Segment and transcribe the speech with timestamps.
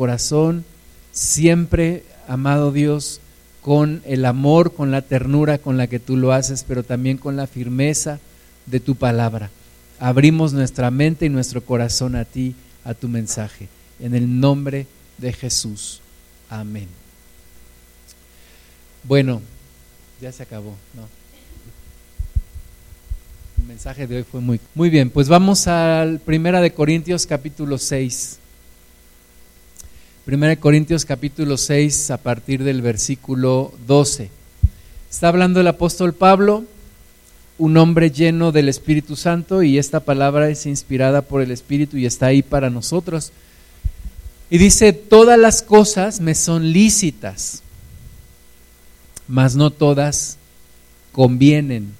[0.00, 0.64] corazón,
[1.12, 3.20] siempre, amado Dios,
[3.60, 7.36] con el amor, con la ternura con la que tú lo haces, pero también con
[7.36, 8.18] la firmeza
[8.64, 9.50] de tu palabra.
[9.98, 13.68] Abrimos nuestra mente y nuestro corazón a ti, a tu mensaje.
[13.98, 14.86] En el nombre
[15.18, 16.00] de Jesús.
[16.48, 16.88] Amén.
[19.04, 19.42] Bueno,
[20.18, 21.06] ya se acabó, ¿no?
[23.58, 25.10] El mensaje de hoy fue muy, muy bien.
[25.10, 28.39] Pues vamos al Primera de Corintios capítulo 6.
[30.24, 34.28] Primera de Corintios capítulo 6 a partir del versículo 12.
[35.10, 36.64] Está hablando el apóstol Pablo,
[37.56, 42.04] un hombre lleno del Espíritu Santo y esta palabra es inspirada por el Espíritu y
[42.04, 43.32] está ahí para nosotros.
[44.50, 47.62] Y dice, todas las cosas me son lícitas,
[49.26, 50.36] mas no todas
[51.12, 51.94] convienen.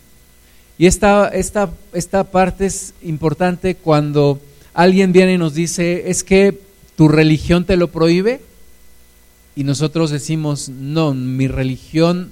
[0.76, 4.38] Y esta, esta, esta parte es importante cuando
[4.74, 6.68] alguien viene y nos dice, es que
[7.00, 8.42] tu religión te lo prohíbe.
[9.56, 12.28] Y nosotros decimos, no, mi religión,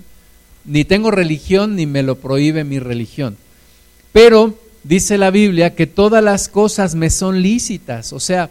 [0.66, 3.38] ni tengo religión, ni me lo prohíbe mi religión.
[4.12, 8.50] Pero dice la Biblia que todas las cosas me son lícitas, o sea,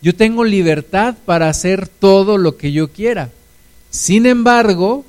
[0.00, 3.30] yo tengo libertad para hacer todo lo que yo quiera.
[3.88, 5.04] Sin embargo,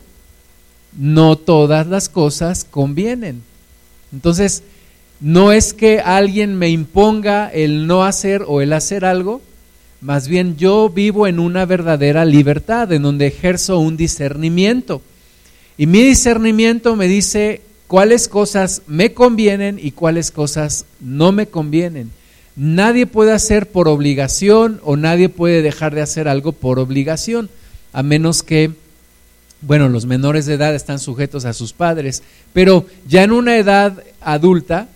[0.96, 3.42] no todas las cosas convienen.
[4.12, 4.62] Entonces,
[5.20, 9.42] no es que alguien me imponga el no hacer o el hacer algo,
[10.04, 15.02] más bien yo vivo en una verdadera libertad, en donde ejerzo un discernimiento.
[15.78, 22.12] Y mi discernimiento me dice cuáles cosas me convienen y cuáles cosas no me convienen.
[22.58, 27.50] Nadie puede hacer por obligación o nadie puede dejar de hacer algo por obligación,
[27.94, 28.72] a menos que,
[29.62, 34.04] bueno, los menores de edad están sujetos a sus padres, pero ya en una edad
[34.20, 34.90] adulta,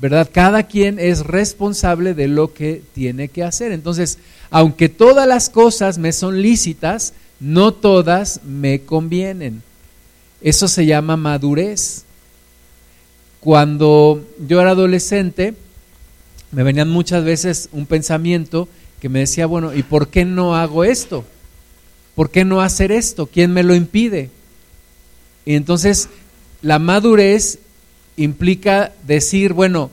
[0.00, 0.30] ¿verdad?
[0.32, 3.72] Cada quien es responsable de lo que tiene que hacer.
[3.72, 4.18] Entonces,
[4.50, 9.62] aunque todas las cosas me son lícitas, no todas me convienen.
[10.40, 12.04] Eso se llama madurez.
[13.40, 15.54] Cuando yo era adolescente,
[16.52, 18.68] me venían muchas veces un pensamiento
[19.00, 21.24] que me decía, bueno, ¿y por qué no hago esto?
[22.14, 23.26] ¿Por qué no hacer esto?
[23.26, 24.30] ¿Quién me lo impide?
[25.44, 26.08] Y entonces
[26.62, 27.58] la madurez
[28.18, 29.90] implica decir, bueno,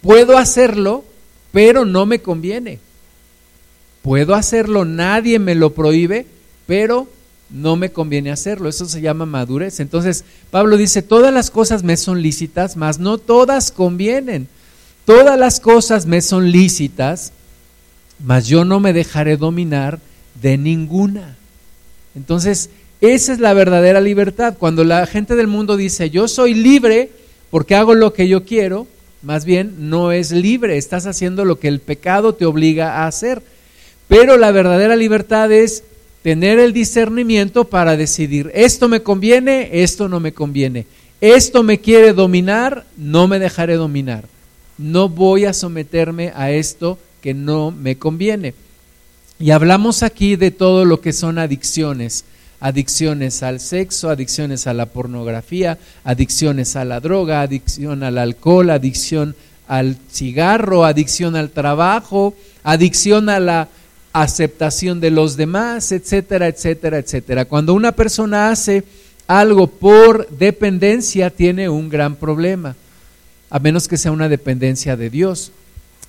[0.00, 1.04] puedo hacerlo,
[1.50, 2.78] pero no me conviene.
[4.02, 6.26] Puedo hacerlo, nadie me lo prohíbe,
[6.66, 7.08] pero
[7.50, 8.68] no me conviene hacerlo.
[8.68, 9.80] Eso se llama madurez.
[9.80, 14.48] Entonces, Pablo dice, todas las cosas me son lícitas, mas no todas convienen.
[15.04, 17.32] Todas las cosas me son lícitas,
[18.24, 19.98] mas yo no me dejaré dominar
[20.40, 21.36] de ninguna.
[22.14, 24.54] Entonces, esa es la verdadera libertad.
[24.58, 27.10] Cuando la gente del mundo dice, yo soy libre
[27.52, 28.88] porque hago lo que yo quiero,
[29.22, 33.40] más bien no es libre, estás haciendo lo que el pecado te obliga a hacer.
[34.08, 35.84] Pero la verdadera libertad es
[36.24, 40.86] tener el discernimiento para decidir, esto me conviene, esto no me conviene.
[41.20, 44.24] Esto me quiere dominar, no me dejaré dominar
[44.82, 48.54] no voy a someterme a esto que no me conviene.
[49.38, 52.24] Y hablamos aquí de todo lo que son adicciones,
[52.62, 59.34] adicciones al sexo, adicciones a la pornografía, adicciones a la droga, adicción al alcohol, adicción
[59.66, 63.68] al cigarro, adicción al trabajo, adicción a la
[64.12, 67.46] aceptación de los demás, etcétera, etcétera, etcétera.
[67.46, 68.84] Cuando una persona hace
[69.26, 72.76] algo por dependencia, tiene un gran problema
[73.50, 75.50] a menos que sea una dependencia de Dios.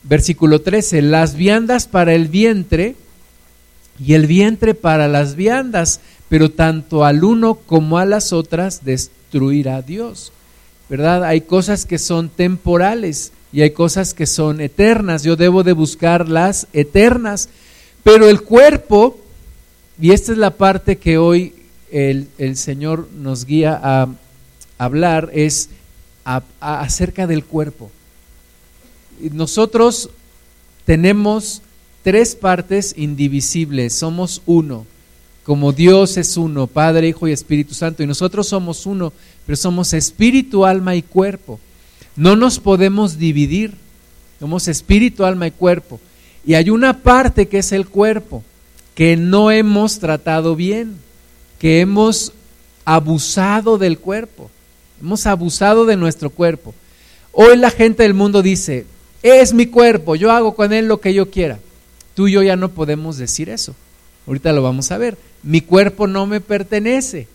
[0.03, 2.95] Versículo 13, las viandas para el vientre
[3.99, 5.99] y el vientre para las viandas,
[6.29, 10.31] pero tanto al uno como a las otras destruirá Dios.
[10.89, 11.23] ¿Verdad?
[11.23, 15.23] Hay cosas que son temporales y hay cosas que son eternas.
[15.23, 17.49] Yo debo de buscar las eternas.
[18.03, 19.17] Pero el cuerpo,
[19.99, 21.53] y esta es la parte que hoy
[21.91, 24.09] el, el Señor nos guía a
[24.77, 25.69] hablar, es
[26.59, 27.91] acerca del cuerpo.
[29.19, 30.09] Nosotros
[30.85, 31.61] tenemos
[32.03, 34.85] tres partes indivisibles, somos uno,
[35.43, 39.11] como Dios es uno, Padre, Hijo y Espíritu Santo, y nosotros somos uno,
[39.45, 41.59] pero somos espíritu, alma y cuerpo.
[42.15, 43.73] No nos podemos dividir,
[44.39, 45.99] somos espíritu, alma y cuerpo.
[46.45, 48.43] Y hay una parte que es el cuerpo,
[48.95, 50.97] que no hemos tratado bien,
[51.59, 52.31] que hemos
[52.85, 54.49] abusado del cuerpo.
[55.01, 56.73] Hemos abusado de nuestro cuerpo.
[57.33, 58.85] Hoy la gente del mundo dice,
[59.21, 61.59] es mi cuerpo, yo hago con él lo que yo quiera.
[62.13, 63.75] Tú y yo ya no podemos decir eso.
[64.27, 65.17] Ahorita lo vamos a ver.
[65.43, 67.27] Mi cuerpo no me pertenece.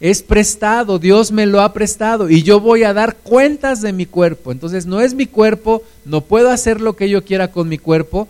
[0.00, 4.06] Es prestado, Dios me lo ha prestado y yo voy a dar cuentas de mi
[4.06, 4.52] cuerpo.
[4.52, 8.28] Entonces no es mi cuerpo, no puedo hacer lo que yo quiera con mi cuerpo.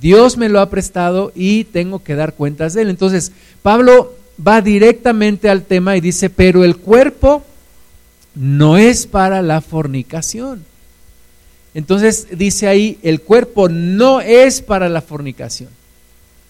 [0.00, 2.90] Dios me lo ha prestado y tengo que dar cuentas de él.
[2.90, 3.32] Entonces,
[3.62, 7.42] Pablo va directamente al tema y dice, pero el cuerpo
[8.34, 10.64] no es para la fornicación.
[11.74, 15.77] Entonces dice ahí, el cuerpo no es para la fornicación.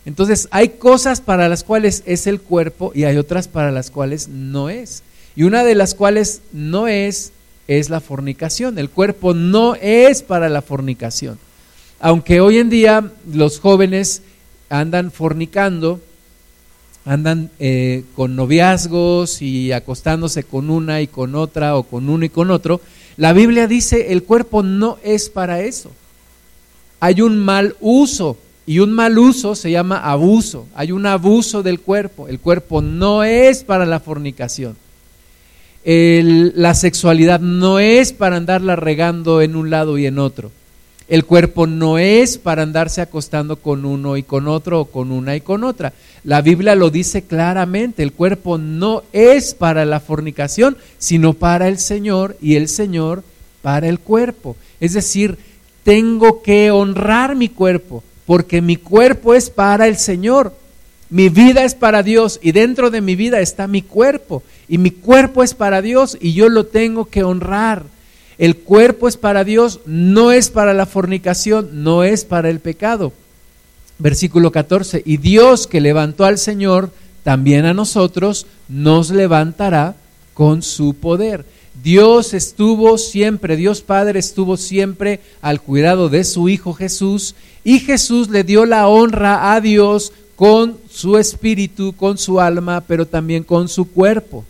[0.09, 4.27] Entonces hay cosas para las cuales es el cuerpo y hay otras para las cuales
[4.29, 5.03] no es.
[5.37, 7.33] Y una de las cuales no es
[7.67, 8.79] es la fornicación.
[8.79, 11.39] El cuerpo no es para la fornicación.
[12.01, 14.23] Aunque hoy en día los jóvenes
[14.71, 16.01] andan fornicando,
[17.05, 22.31] andan eh, con noviazgos y acostándose con una y con otra o con uno y
[22.31, 22.81] con otro,
[23.19, 25.93] la Biblia dice el cuerpo no es para eso.
[26.99, 28.39] Hay un mal uso
[28.69, 30.67] y un mal uso se llama abuso.
[30.75, 32.29] Hay un abuso del cuerpo.
[32.29, 34.77] El cuerpo no es para la fornicación.
[35.83, 40.51] la sexualidad no es para andarla regando en un lado y en otro.
[41.09, 45.35] El cuerpo no es para andarse acostando con uno y con otro o con una
[45.35, 45.95] y con otra.
[46.23, 51.79] La Biblia lo dice claramente, el cuerpo no es para la fornicación, sino para el
[51.79, 53.25] Señor y el Señor
[53.63, 54.57] para el cuerpo.
[54.79, 55.39] Es decir,
[55.85, 60.53] tengo que honrar mi cuerpo, porque mi cuerpo es para el Señor.
[61.09, 64.43] Mi vida es para Dios y dentro de mi vida está mi cuerpo.
[64.69, 67.85] Y mi cuerpo es para Dios y yo lo tengo que honrar.
[68.37, 73.15] El cuerpo es para Dios, no es para la fornicación, no es para el pecado.
[73.99, 76.91] Versículo 14, y Dios que levantó al Señor,
[77.25, 79.97] también a nosotros nos levantará
[80.35, 81.47] con su poder.
[81.83, 88.31] Dios estuvo siempre, Dios Padre estuvo siempre al cuidado de su Hijo Jesús y Jesús
[88.31, 93.69] le dio la honra a Dios con su espíritu, con su alma, pero también con
[93.69, 94.45] su cuerpo.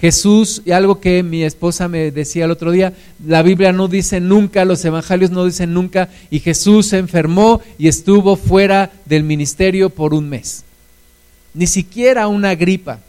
[0.00, 2.94] Jesús, y algo que mi esposa me decía el otro día,
[3.26, 7.88] la Biblia no dice nunca, los evangelios no dicen nunca, y Jesús se enfermó y
[7.88, 10.64] estuvo fuera del ministerio por un mes.
[11.52, 13.00] Ni siquiera una gripa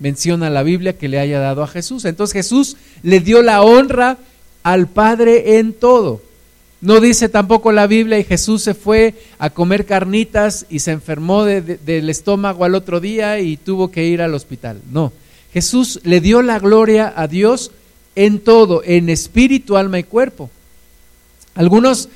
[0.00, 2.04] menciona la Biblia que le haya dado a Jesús.
[2.04, 4.18] Entonces Jesús le dio la honra
[4.62, 6.20] al Padre en todo.
[6.80, 11.44] No dice tampoco la Biblia y Jesús se fue a comer carnitas y se enfermó
[11.44, 14.80] del estómago al otro día y tuvo que ir al hospital.
[14.90, 15.12] No,
[15.52, 17.70] Jesús le dio la gloria a Dios
[18.16, 20.48] en todo, en espíritu, alma y cuerpo.
[21.54, 22.08] Algunos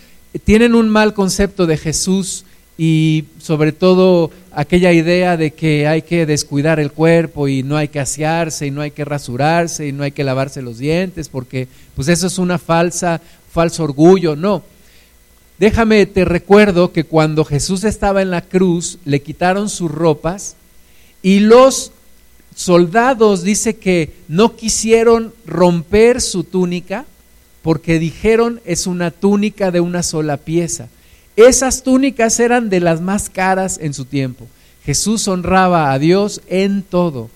[0.44, 6.26] tienen un mal concepto de Jesús y sobre todo aquella idea de que hay que
[6.26, 10.02] descuidar el cuerpo y no hay que asearse y no hay que rasurarse y no
[10.02, 14.64] hay que lavarse los dientes porque pues eso es una falsa falso orgullo, no.
[15.58, 20.56] Déjame te recuerdo que cuando Jesús estaba en la cruz le quitaron sus ropas
[21.22, 21.92] y los
[22.56, 27.04] soldados dice que no quisieron romper su túnica
[27.62, 30.88] porque dijeron es una túnica de una sola pieza.
[31.36, 34.46] Esas túnicas eran de las más caras en su tiempo.
[34.84, 37.30] Jesús honraba a Dios en todo,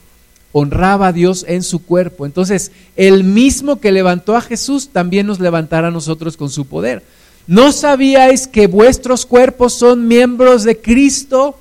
[0.53, 2.27] honraba a Dios en su cuerpo.
[2.27, 7.03] Entonces, el mismo que levantó a Jesús también nos levantará a nosotros con su poder.
[7.47, 11.59] ¿No sabíais que vuestros cuerpos son miembros de Cristo?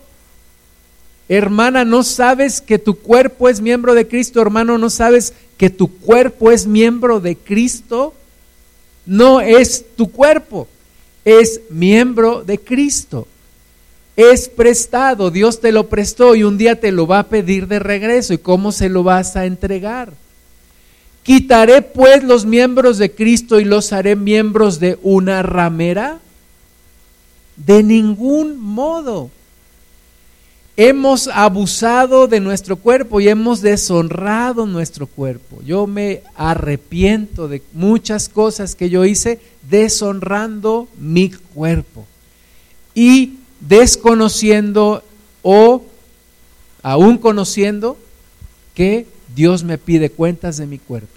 [1.29, 4.41] Hermana, ¿no sabes que tu cuerpo es miembro de Cristo?
[4.41, 8.13] Hermano, ¿no sabes que tu cuerpo es miembro de Cristo?
[9.05, 10.67] No es tu cuerpo,
[11.27, 13.27] es miembro de Cristo.
[14.15, 17.79] Es prestado, Dios te lo prestó y un día te lo va a pedir de
[17.79, 18.33] regreso.
[18.33, 20.13] ¿Y cómo se lo vas a entregar?
[21.23, 26.19] Quitaré pues los miembros de Cristo y los haré miembros de una ramera.
[27.57, 29.29] De ningún modo
[30.77, 35.59] hemos abusado de nuestro cuerpo y hemos deshonrado nuestro cuerpo.
[35.65, 42.05] Yo me arrepiento de muchas cosas que yo hice deshonrando mi cuerpo
[42.93, 45.03] y desconociendo
[45.41, 45.83] o
[46.83, 47.97] aún conociendo
[48.75, 51.09] que Dios me pide cuentas de mi cuerpo.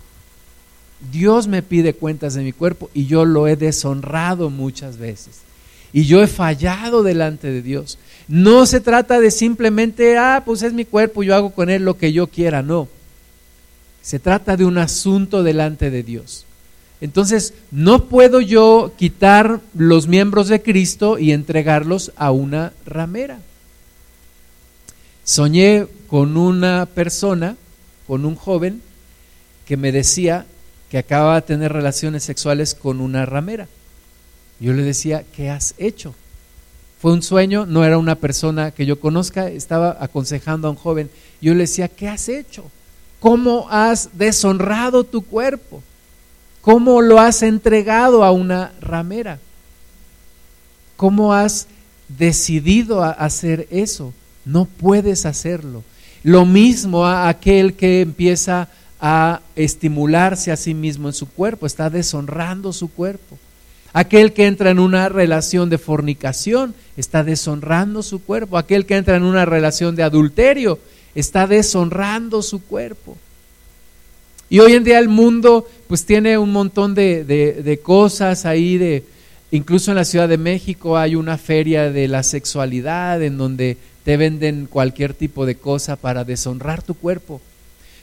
[1.12, 5.40] Dios me pide cuentas de mi cuerpo y yo lo he deshonrado muchas veces.
[5.92, 7.98] Y yo he fallado delante de Dios.
[8.30, 11.98] No se trata de simplemente, ah, pues es mi cuerpo, yo hago con él lo
[11.98, 12.86] que yo quiera, no.
[14.02, 16.46] Se trata de un asunto delante de Dios.
[17.00, 23.40] Entonces, no puedo yo quitar los miembros de Cristo y entregarlos a una ramera.
[25.24, 27.56] Soñé con una persona,
[28.06, 28.80] con un joven,
[29.66, 30.46] que me decía
[30.88, 33.66] que acaba de tener relaciones sexuales con una ramera.
[34.60, 36.14] Yo le decía, ¿qué has hecho?
[37.00, 41.10] Fue un sueño, no era una persona que yo conozca, estaba aconsejando a un joven.
[41.40, 42.64] Yo le decía, ¿qué has hecho?
[43.18, 45.82] ¿Cómo has deshonrado tu cuerpo?
[46.60, 49.38] ¿Cómo lo has entregado a una ramera?
[50.96, 51.66] ¿Cómo has
[52.18, 54.12] decidido hacer eso.
[54.44, 55.84] No puedes hacerlo.
[56.22, 58.68] Lo mismo a aquel que empieza
[59.00, 63.38] a estimularse a sí mismo en su cuerpo, está deshonrando su cuerpo.
[63.92, 68.56] Aquel que entra en una relación de fornicación está deshonrando su cuerpo.
[68.56, 70.78] Aquel que entra en una relación de adulterio
[71.14, 73.16] está deshonrando su cuerpo.
[74.48, 79.04] Y hoy en día el mundo pues tiene un montón de, de, cosas ahí, de,
[79.50, 84.16] incluso en la Ciudad de México hay una feria de la sexualidad en donde te
[84.16, 87.40] venden cualquier tipo de cosa para deshonrar tu cuerpo.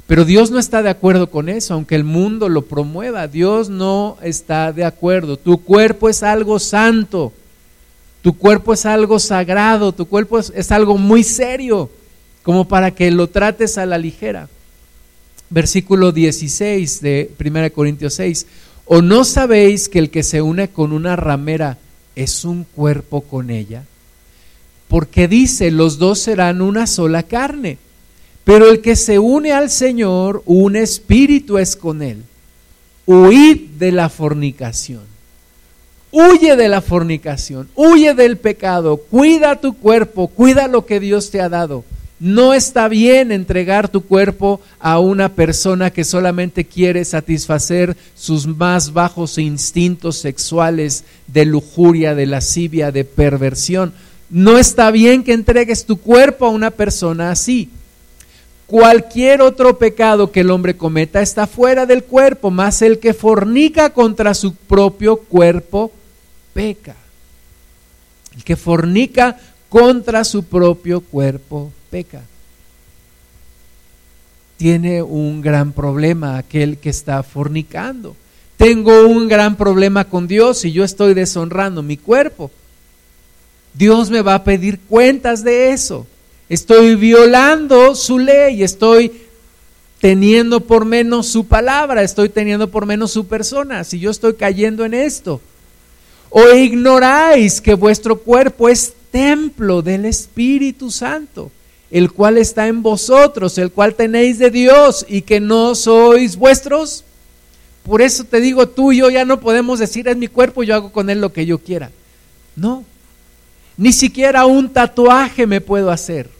[0.07, 3.27] Pero Dios no está de acuerdo con eso, aunque el mundo lo promueva.
[3.27, 5.35] Dios no está de acuerdo.
[5.37, 7.33] Tu cuerpo es algo santo.
[8.21, 9.91] Tu cuerpo es algo sagrado.
[9.91, 11.89] Tu cuerpo es, algo muy serio,
[12.41, 14.47] como para que lo trates a la ligera.
[15.49, 18.47] Versículo 16 de 1 Corintios 6.
[18.85, 21.77] ¿O no sabéis que el que se une con una ramera
[22.15, 23.83] es un cuerpo con ella?
[24.87, 27.77] Porque dice, los dos serán una sola carne.
[28.47, 32.23] Pero el que se une al Señor, un espíritu es con él.
[33.05, 35.01] Huid de la fornicación.
[36.11, 41.41] Huye de la fornicación, huye del pecado, cuida tu cuerpo, cuida lo que Dios te
[41.41, 41.83] ha dado.
[42.21, 48.93] No está bien entregar tu cuerpo a una persona que solamente quiere satisfacer sus más
[48.93, 53.91] bajos instintos sexuales de lujuria, de lascivia, de perversión.
[54.29, 57.71] No está bien que entregues tu cuerpo a una persona así.
[58.67, 63.91] Cualquier otro pecado que el hombre cometa está fuera del cuerpo, más el que fornica
[63.91, 65.89] contra su propio cuerpo
[66.53, 66.95] peca.
[68.35, 69.37] El que fornica
[69.69, 72.23] contra su propio cuerpo peca.
[74.57, 78.17] Tiene un gran problema aquel que está fornicando.
[78.57, 82.51] Tengo un gran problema con Dios y yo estoy deshonrando mi cuerpo.
[83.73, 86.05] Dios me va a pedir cuentas de eso.
[86.49, 89.11] Estoy violando su ley, estoy
[89.99, 94.85] teniendo por menos su palabra, estoy teniendo por menos su persona, si yo estoy cayendo
[94.85, 95.41] en esto.
[96.29, 101.51] O ignoráis que vuestro cuerpo es templo del Espíritu Santo,
[101.91, 107.03] el cual está en vosotros, el cual tenéis de Dios y que no sois vuestros.
[107.83, 110.75] Por eso te digo, tú y yo ya no podemos decir, es mi cuerpo, yo
[110.75, 111.91] hago con él lo que yo quiera.
[112.55, 112.85] No,
[113.75, 116.36] ni siquiera un tatuaje me puedo hacer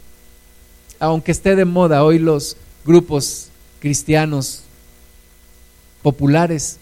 [1.00, 3.50] aunque esté de moda hoy los grupos
[3.80, 4.63] cristianos
[6.01, 6.77] populares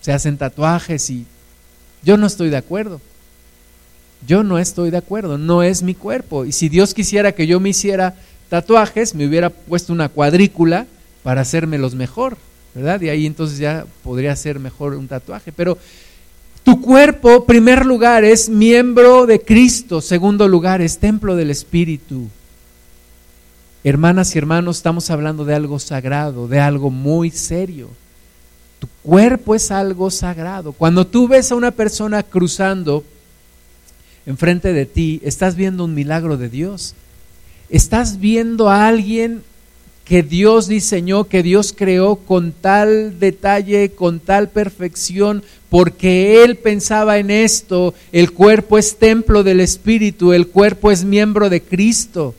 [0.00, 1.26] se hacen tatuajes y
[2.02, 3.00] yo no estoy de acuerdo.
[4.26, 6.44] Yo no estoy de acuerdo, no es mi cuerpo.
[6.44, 8.14] Y si Dios quisiera que yo me hiciera
[8.48, 10.86] tatuajes, me hubiera puesto una cuadrícula
[11.22, 12.36] para hacérmelos mejor,
[12.74, 13.00] ¿verdad?
[13.00, 15.52] Y ahí entonces ya podría ser mejor un tatuaje.
[15.52, 15.78] Pero
[16.62, 22.28] tu cuerpo, primer lugar, es miembro de Cristo, segundo lugar, es templo del Espíritu.
[23.88, 27.88] Hermanas y hermanos, estamos hablando de algo sagrado, de algo muy serio.
[28.80, 30.72] Tu cuerpo es algo sagrado.
[30.72, 33.04] Cuando tú ves a una persona cruzando
[34.26, 36.96] enfrente de ti, estás viendo un milagro de Dios.
[37.70, 39.44] Estás viendo a alguien
[40.04, 47.18] que Dios diseñó, que Dios creó con tal detalle, con tal perfección, porque Él pensaba
[47.18, 47.94] en esto.
[48.10, 52.34] El cuerpo es templo del Espíritu, el cuerpo es miembro de Cristo.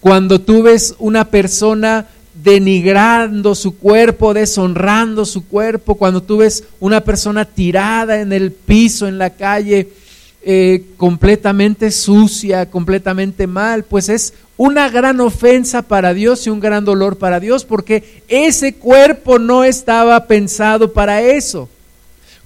[0.00, 2.06] Cuando tú ves una persona
[2.42, 9.06] denigrando su cuerpo, deshonrando su cuerpo, cuando tú ves una persona tirada en el piso,
[9.06, 9.88] en la calle,
[10.42, 16.84] eh, completamente sucia, completamente mal, pues es una gran ofensa para Dios y un gran
[16.84, 21.68] dolor para Dios, porque ese cuerpo no estaba pensado para eso.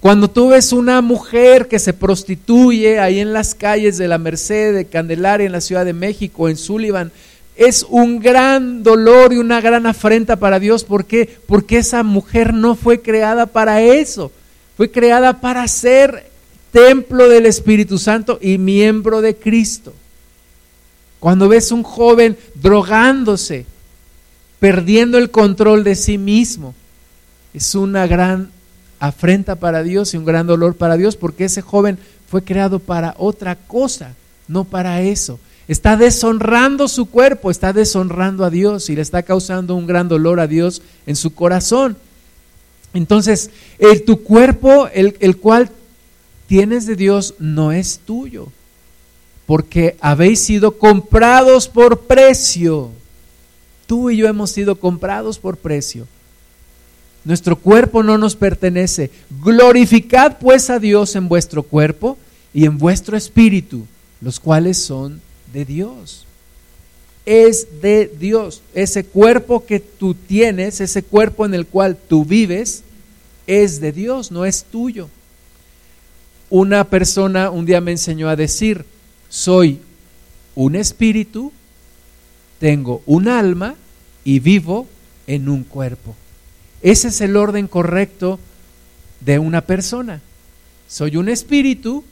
[0.01, 4.75] Cuando tú ves una mujer que se prostituye ahí en las calles de la Merced,
[4.75, 7.11] de Candelaria, en la Ciudad de México, en Sullivan,
[7.55, 10.83] es un gran dolor y una gran afrenta para Dios.
[10.83, 11.37] ¿Por qué?
[11.47, 14.31] Porque esa mujer no fue creada para eso.
[14.75, 16.29] Fue creada para ser
[16.71, 19.93] templo del Espíritu Santo y miembro de Cristo.
[21.19, 23.65] Cuando ves un joven drogándose,
[24.59, 26.75] perdiendo el control de sí mismo,
[27.53, 28.51] es una gran
[28.99, 31.97] afrenta para Dios y un gran dolor para Dios porque ese joven
[32.27, 34.13] fue creado para otra cosa,
[34.47, 35.39] no para eso.
[35.67, 40.39] Está deshonrando su cuerpo, está deshonrando a Dios y le está causando un gran dolor
[40.39, 41.97] a Dios en su corazón.
[42.93, 45.69] Entonces, el, tu cuerpo, el, el cual
[46.47, 48.49] tienes de Dios, no es tuyo,
[49.47, 52.91] porque habéis sido comprados por precio.
[53.87, 56.07] Tú y yo hemos sido comprados por precio.
[57.23, 59.09] Nuestro cuerpo no nos pertenece.
[59.43, 62.19] Glorificad pues a Dios en vuestro cuerpo
[62.53, 63.87] y en vuestro espíritu,
[64.21, 65.24] los cuales son
[65.55, 66.25] de Dios.
[67.25, 68.61] Es de Dios.
[68.73, 72.83] Ese cuerpo que tú tienes, ese cuerpo en el cual tú vives,
[73.47, 75.09] es de Dios, no es tuyo.
[76.49, 78.85] Una persona un día me enseñó a decir,
[79.29, 79.79] soy
[80.55, 81.53] un espíritu,
[82.59, 83.75] tengo un alma
[84.25, 84.87] y vivo
[85.25, 86.15] en un cuerpo.
[86.81, 88.39] Ese es el orden correcto
[89.21, 90.21] de una persona.
[90.89, 92.03] Soy un espíritu,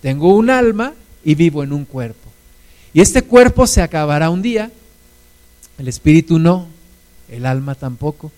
[0.00, 2.29] tengo un alma y vivo en un cuerpo.
[2.92, 4.70] Y este cuerpo se acabará un día,
[5.78, 6.66] el espíritu no,
[7.28, 8.32] el alma tampoco.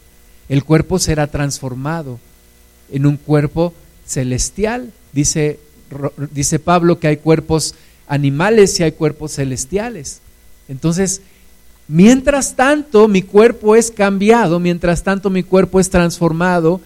[0.49, 2.18] El cuerpo será transformado
[2.90, 3.73] en un cuerpo
[4.06, 4.92] celestial.
[5.12, 5.59] Dice,
[6.30, 7.75] dice Pablo que hay cuerpos
[8.06, 10.21] animales y hay cuerpos celestiales.
[10.68, 11.23] Entonces,
[11.88, 16.80] mientras tanto mi cuerpo es cambiado, mientras tanto mi cuerpo es transformado,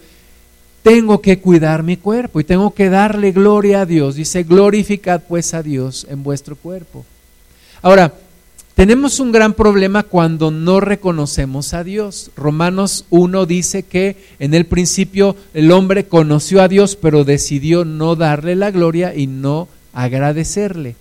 [0.83, 4.15] tengo que cuidar mi cuerpo y tengo que darle gloria a Dios.
[4.15, 7.05] Dice, glorificad pues a Dios en vuestro cuerpo.
[7.81, 8.13] Ahora,
[8.77, 12.29] tenemos un gran problema cuando no reconocemos a Dios.
[12.37, 18.15] Romanos 1 dice que en el principio el hombre conoció a Dios, pero decidió no
[18.15, 20.95] darle la gloria y no agradecerle.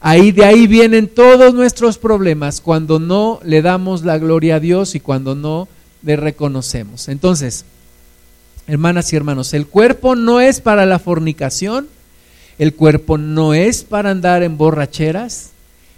[0.00, 4.94] Ahí de ahí vienen todos nuestros problemas cuando no le damos la gloria a Dios
[4.94, 5.68] y cuando no
[6.02, 7.08] le reconocemos.
[7.08, 7.64] Entonces,
[8.66, 11.88] hermanas y hermanos, el cuerpo no es para la fornicación,
[12.58, 15.51] el cuerpo no es para andar en borracheras,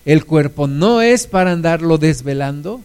[0.04, 2.80] el cuerpo no es para andarlo desvelando,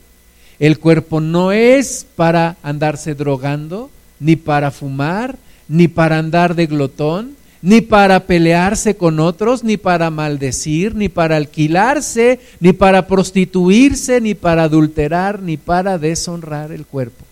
[0.59, 7.35] el cuerpo no es para andarse drogando, ni para fumar, ni para andar de glotón,
[7.61, 14.33] ni para pelearse con otros, ni para maldecir, ni para alquilarse, ni para prostituirse, ni
[14.33, 17.25] para adulterar, ni para deshonrar el cuerpo.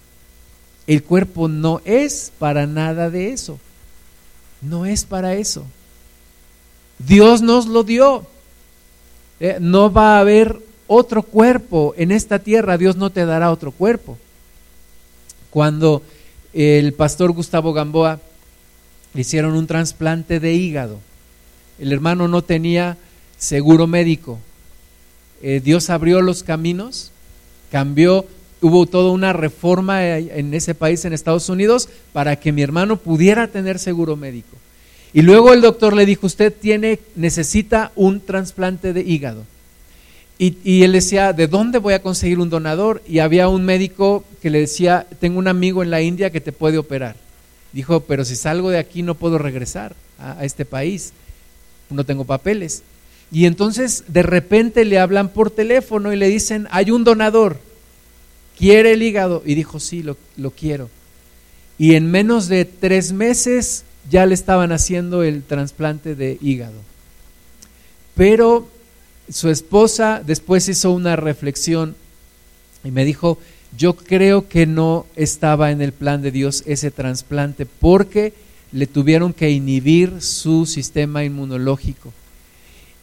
[0.85, 3.59] El cuerpo no es para nada de eso.
[4.61, 5.65] No es para eso.
[6.99, 8.25] Dios nos lo dio.
[9.39, 12.77] Eh, no va a haber otro cuerpo en esta tierra.
[12.77, 14.17] Dios no te dará otro cuerpo.
[15.49, 16.01] Cuando
[16.53, 18.19] el pastor Gustavo Gamboa
[19.13, 20.99] hicieron un trasplante de hígado.
[21.79, 22.97] El hermano no tenía
[23.37, 24.39] seguro médico.
[25.41, 27.11] Eh, Dios abrió los caminos,
[27.71, 28.25] cambió,
[28.61, 33.47] hubo toda una reforma en ese país, en Estados Unidos, para que mi hermano pudiera
[33.47, 34.57] tener seguro médico.
[35.13, 39.45] Y luego el doctor le dijo, usted tiene, necesita un trasplante de hígado.
[40.39, 43.01] Y, y, él decía, ¿de dónde voy a conseguir un donador?
[43.07, 46.51] Y había un médico que le decía, tengo un amigo en la India que te
[46.51, 47.15] puede operar.
[47.73, 51.13] Dijo, pero si salgo de aquí no puedo regresar a, este país,
[51.89, 52.83] no tengo papeles.
[53.31, 57.59] Y entonces de repente le hablan por teléfono y le dicen, hay un donador,
[58.57, 59.41] quiere el hígado.
[59.45, 60.89] Y dijo, sí, lo, lo quiero.
[61.77, 66.81] Y en menos de tres meses ya le estaban haciendo el trasplante de hígado.
[68.15, 68.67] Pero
[69.29, 71.95] su esposa después hizo una reflexión
[72.83, 73.37] y me dijo,
[73.77, 78.33] yo creo que no estaba en el plan de Dios ese trasplante porque
[78.71, 82.13] le tuvieron que inhibir su sistema inmunológico.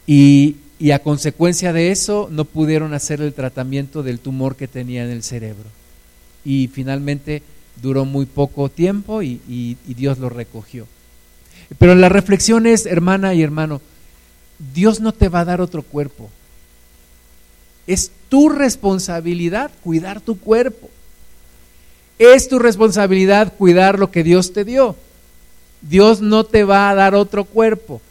[0.07, 5.03] Y, y, a consecuencia de eso no pudieron hacer el tratamiento del tumor que tenía
[5.03, 5.65] en el cerebro.
[6.43, 7.41] Y finalmente
[7.81, 10.87] duró muy poco tiempo y, y Dios lo recogió.
[11.77, 13.81] Pero la reflexión es, hermana y hermano,
[14.73, 16.29] Dios no te va a dar otro cuerpo.
[17.87, 20.89] Es tu responsabilidad cuidar tu cuerpo.
[22.17, 24.95] Es tu responsabilidad cuidar lo que Dios te dio.
[25.81, 28.01] Dios no te va a dar otro cuerpo.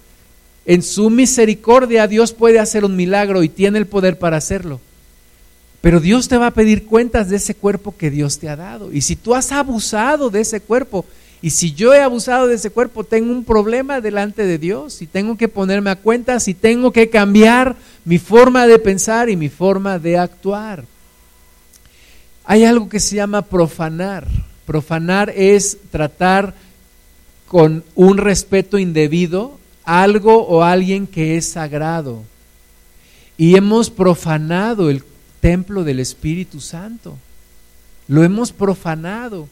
[0.66, 4.80] En su misericordia Dios puede hacer un milagro y tiene el poder para hacerlo.
[5.80, 8.92] Pero Dios te va a pedir cuentas de ese cuerpo que Dios te ha dado.
[8.92, 11.04] Y si tú has abusado de ese cuerpo,
[11.44, 15.06] y si yo he abusado de ese cuerpo, tengo un problema delante de Dios y
[15.06, 17.76] tengo que ponerme a cuenta, y tengo que cambiar
[18.06, 20.86] mi forma de pensar y mi forma de actuar.
[22.46, 24.26] Hay algo que se llama profanar.
[24.64, 26.54] Profanar es tratar
[27.46, 32.22] con un respeto indebido algo o alguien que es sagrado.
[33.36, 35.04] Y hemos profanado el
[35.42, 37.18] templo del Espíritu Santo.
[38.08, 39.46] Lo hemos profanado.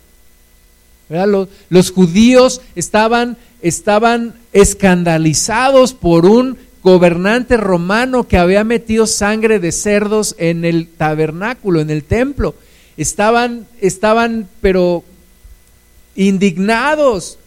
[1.68, 10.34] Los, judíos estaban, estaban escandalizados por un gobernante romano que había metido sangre de cerdos
[10.38, 12.54] en el tabernáculo, en el templo.
[12.96, 15.04] Estaban, estaban, pero
[16.16, 17.38] indignados.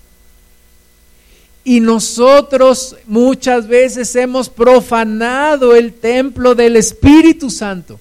[1.64, 8.00] Y nosotros muchas veces hemos profanado el templo del Espíritu Santo.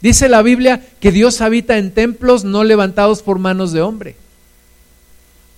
[0.00, 4.16] Dice la Biblia que Dios habita en templos no levantados por manos de hombre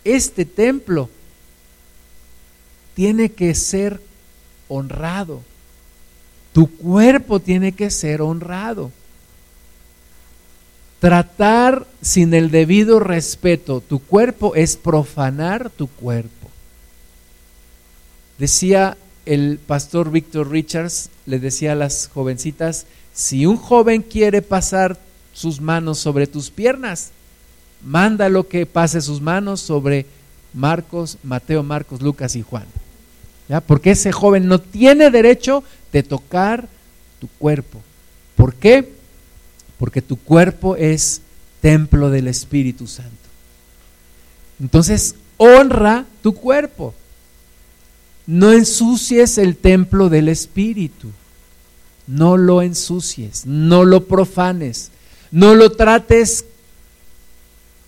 [0.05, 1.09] este templo
[2.95, 4.01] tiene que ser
[4.69, 5.43] honrado.
[6.53, 8.93] Tu cuerpo tiene que ser honrado.
[11.01, 16.49] Tratar sin el debido respeto tu cuerpo es profanar tu cuerpo.
[18.39, 24.99] Decía el pastor Victor Richards, le decía a las jovencitas, si un joven quiere pasar
[25.33, 27.11] sus manos sobre tus piernas,
[27.85, 30.07] mándalo que pase sus manos sobre
[30.53, 32.65] Marcos, Mateo, Marcos, Lucas y Juan.
[33.67, 36.69] Porque ese joven no tiene derecho de tocar
[37.21, 37.83] tu cuerpo.
[38.37, 38.93] ¿Por qué?
[39.79, 41.21] Porque tu cuerpo es
[41.61, 43.13] templo del Espíritu Santo.
[44.61, 46.95] Entonces, honra tu cuerpo.
[48.27, 51.11] No ensucies el templo del Espíritu.
[52.07, 54.91] No lo ensucies, no lo profanes,
[55.31, 56.45] no lo trates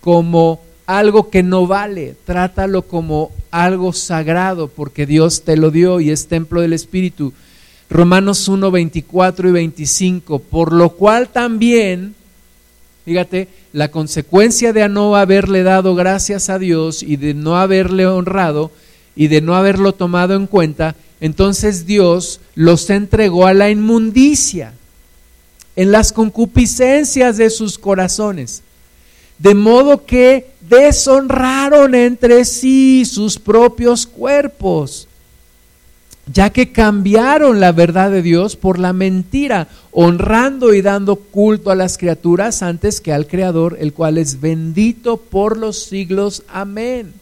[0.01, 6.11] como algo que no vale, trátalo como algo sagrado, porque Dios te lo dio y
[6.11, 7.33] es templo del Espíritu.
[7.89, 12.15] Romanos 1, 24 y 25, por lo cual también,
[13.05, 18.71] fíjate, la consecuencia de no haberle dado gracias a Dios y de no haberle honrado
[19.15, 24.73] y de no haberlo tomado en cuenta, entonces Dios los entregó a la inmundicia
[25.75, 28.63] en las concupiscencias de sus corazones
[29.39, 35.07] de modo que deshonraron entre sí sus propios cuerpos,
[36.31, 41.75] ya que cambiaron la verdad de Dios por la mentira, honrando y dando culto a
[41.75, 46.43] las criaturas antes que al Creador, el cual es bendito por los siglos.
[46.49, 47.13] Amén.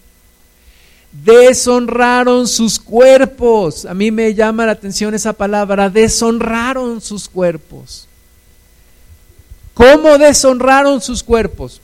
[1.23, 3.85] Deshonraron sus cuerpos.
[3.85, 8.07] A mí me llama la atención esa palabra, deshonraron sus cuerpos.
[9.75, 11.79] ¿Cómo deshonraron sus cuerpos?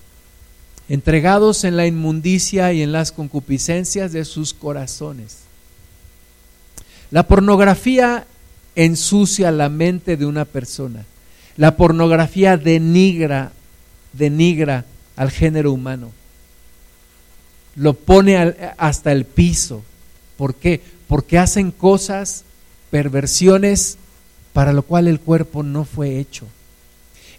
[0.89, 5.39] Entregados en la inmundicia y en las concupiscencias de sus corazones.
[7.11, 8.25] La pornografía
[8.75, 11.05] ensucia la mente de una persona.
[11.57, 13.51] La pornografía denigra,
[14.13, 16.11] denigra al género humano.
[17.75, 18.37] Lo pone
[18.77, 19.83] hasta el piso.
[20.37, 20.81] ¿Por qué?
[21.07, 22.43] Porque hacen cosas,
[22.89, 23.97] perversiones,
[24.53, 26.47] para lo cual el cuerpo no fue hecho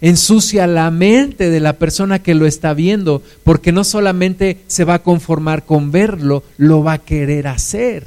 [0.03, 4.95] ensucia la mente de la persona que lo está viendo, porque no solamente se va
[4.95, 8.05] a conformar con verlo, lo va a querer hacer.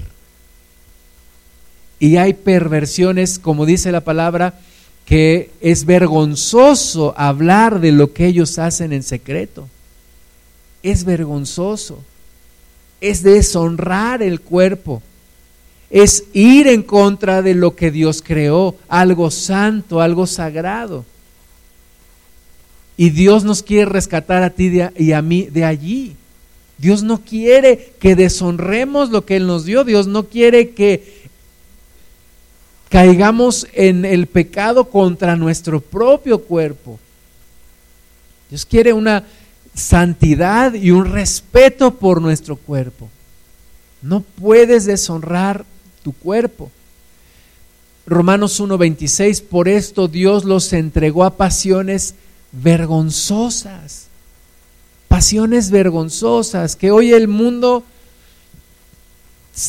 [1.98, 4.60] Y hay perversiones, como dice la palabra,
[5.06, 9.66] que es vergonzoso hablar de lo que ellos hacen en secreto.
[10.82, 12.04] Es vergonzoso.
[13.00, 15.02] Es deshonrar el cuerpo.
[15.88, 21.06] Es ir en contra de lo que Dios creó, algo santo, algo sagrado.
[22.96, 26.16] Y Dios nos quiere rescatar a ti y a mí de allí.
[26.78, 29.84] Dios no quiere que deshonremos lo que Él nos dio.
[29.84, 31.26] Dios no quiere que
[32.88, 36.98] caigamos en el pecado contra nuestro propio cuerpo.
[38.48, 39.24] Dios quiere una
[39.74, 43.08] santidad y un respeto por nuestro cuerpo.
[44.02, 45.64] No puedes deshonrar
[46.02, 46.70] tu cuerpo.
[48.06, 52.14] Romanos 1:26, por esto Dios los entregó a pasiones
[52.62, 54.08] vergonzosas,
[55.08, 57.84] pasiones vergonzosas, que hoy el mundo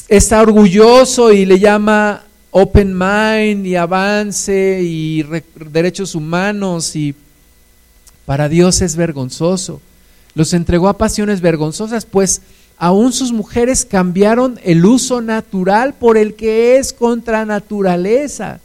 [0.07, 5.23] está orgulloso y le llama open mind y avance y
[5.69, 7.13] derechos humanos y
[8.25, 9.81] para Dios es vergonzoso.
[10.33, 12.41] Los entregó a pasiones vergonzosas, pues
[12.77, 18.59] aún sus mujeres cambiaron el uso natural por el que es contra naturaleza.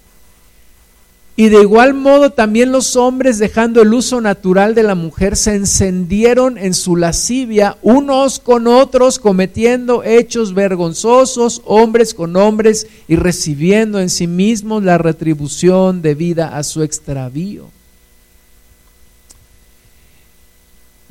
[1.35, 5.55] Y de igual modo también los hombres, dejando el uso natural de la mujer, se
[5.55, 13.99] encendieron en su lascivia unos con otros, cometiendo hechos vergonzosos, hombres con hombres, y recibiendo
[13.99, 17.66] en sí mismos la retribución debida a su extravío.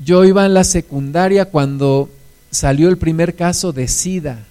[0.04, 2.10] Yo iba en la secundaria cuando
[2.52, 4.46] salió el primer caso de SIDA.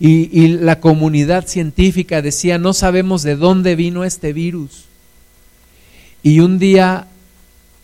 [0.00, 4.84] Y, la comunidad científica decía, no sabemos de dónde vino este virus.
[6.22, 7.08] Y un día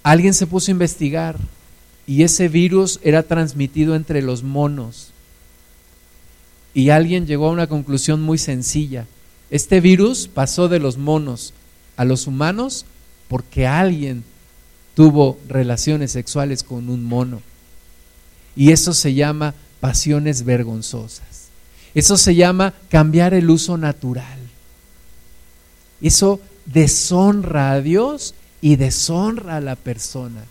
[0.02, 1.36] alguien se puso a investigar
[2.06, 5.10] y ese virus era transmitido entre los monos.
[6.72, 9.06] Y alguien llegó a una conclusión muy sencilla.
[9.50, 11.52] Este virus pasó de los monos
[11.96, 12.86] a los humanos
[13.28, 14.24] porque alguien
[14.94, 17.42] tuvo relaciones sexuales con un mono.
[18.56, 21.48] Y eso se llama pasiones vergonzosas.
[21.94, 24.38] Eso se llama cambiar el uso natural.
[26.00, 30.44] Eso deshonra a Dios y deshonra a la persona.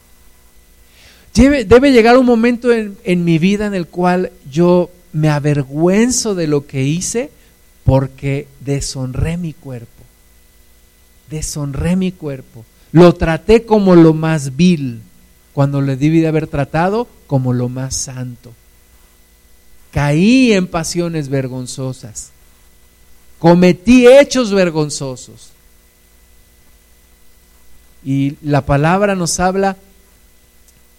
[1.33, 6.47] Debe, llegar un momento en, en mi vida en el cual yo me avergüenzo de
[6.47, 7.31] lo que hice
[7.83, 9.87] porque deshonré mi cuerpo.
[11.29, 12.65] Deshonré mi cuerpo.
[12.91, 15.01] Lo traté como lo más vil,
[15.53, 18.53] cuando le debí de haber tratado como lo más santo.
[19.93, 22.31] Caí en pasiones vergonzosas.
[23.39, 25.51] Cometí hechos vergonzosos.
[28.03, 29.77] Y la palabra nos habla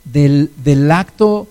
[0.04, 1.48] del, del acto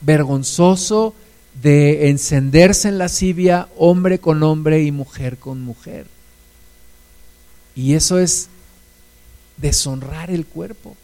[0.00, 1.14] vergonzoso
[1.62, 6.06] de encenderse en lascivia hombre con hombre y mujer con mujer.
[7.74, 8.48] Y eso es
[9.56, 10.96] deshonrar el cuerpo.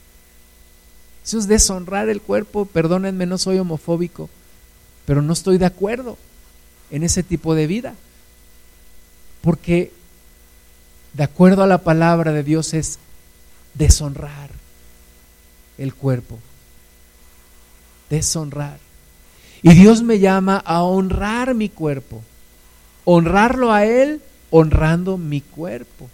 [1.24, 2.66] Eso es deshonrar el cuerpo.
[2.66, 4.28] Perdónenme, no soy homofóbico,
[5.06, 6.18] pero no estoy de acuerdo
[6.90, 7.94] en ese tipo de vida.
[9.40, 9.92] Porque
[11.14, 12.98] de acuerdo a la palabra de Dios es
[13.74, 14.50] deshonrar
[15.78, 16.38] el cuerpo.
[18.10, 18.78] Deshonrar.
[19.62, 22.22] Y Dios me llama a honrar mi cuerpo.
[23.04, 26.10] Honrarlo a Él honrando mi cuerpo.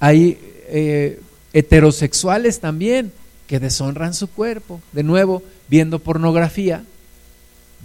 [0.00, 0.38] Hay
[0.68, 1.20] eh,
[1.52, 3.12] heterosexuales también
[3.46, 4.80] que deshonran su cuerpo.
[4.92, 6.84] De nuevo, viendo pornografía,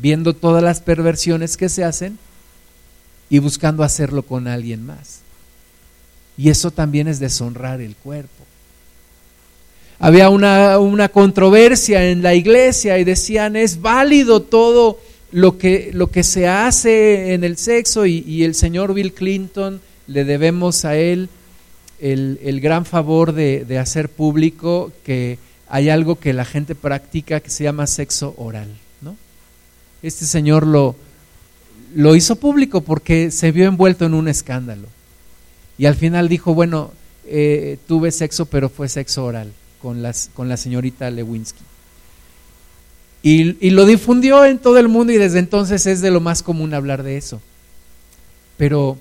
[0.02, 2.18] viendo todas las perversiones que se hacen
[3.30, 5.20] y buscando hacerlo con alguien más.
[6.38, 8.30] Y eso también es deshonrar el cuerpo.
[10.00, 15.00] Había una, una controversia en la iglesia y decían, es válido todo
[15.32, 19.80] lo que, lo que se hace en el sexo y, y el señor Bill Clinton
[20.08, 21.30] le debemos a él
[22.04, 25.38] el, gran favor de, hacer público que
[25.74, 28.68] hay algo que la gente practica que se llama sexo oral.
[29.02, 29.16] ¿no?
[30.04, 30.96] Este señor lo,
[31.96, 34.88] lo hizo público porque se vio envuelto en un escándalo.
[35.80, 36.92] Y al final dijo, bueno,
[37.26, 41.64] eh, tuve sexo, pero fue sexo oral con, las, con la señorita Lewinsky.
[43.24, 46.44] Y, y, lo difundió en todo el mundo y desde entonces es de lo más
[46.44, 47.42] común hablar de eso.
[48.58, 49.00] Pero,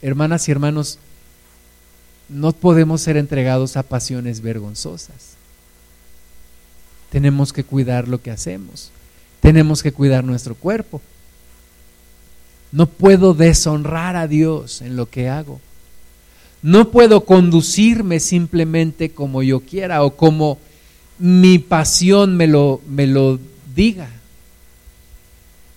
[0.00, 1.00] hermanas y hermanos,
[2.28, 5.41] no podemos ser entregados a pasiones vergonzosas.
[7.12, 8.90] Tenemos que cuidar lo que hacemos.
[9.40, 11.02] Tenemos que cuidar nuestro cuerpo.
[12.72, 15.60] No puedo deshonrar a Dios en lo que hago.
[16.62, 20.56] No puedo conducirme simplemente como yo quiera o como
[21.18, 23.38] mi pasión me lo, me lo
[23.74, 24.08] diga.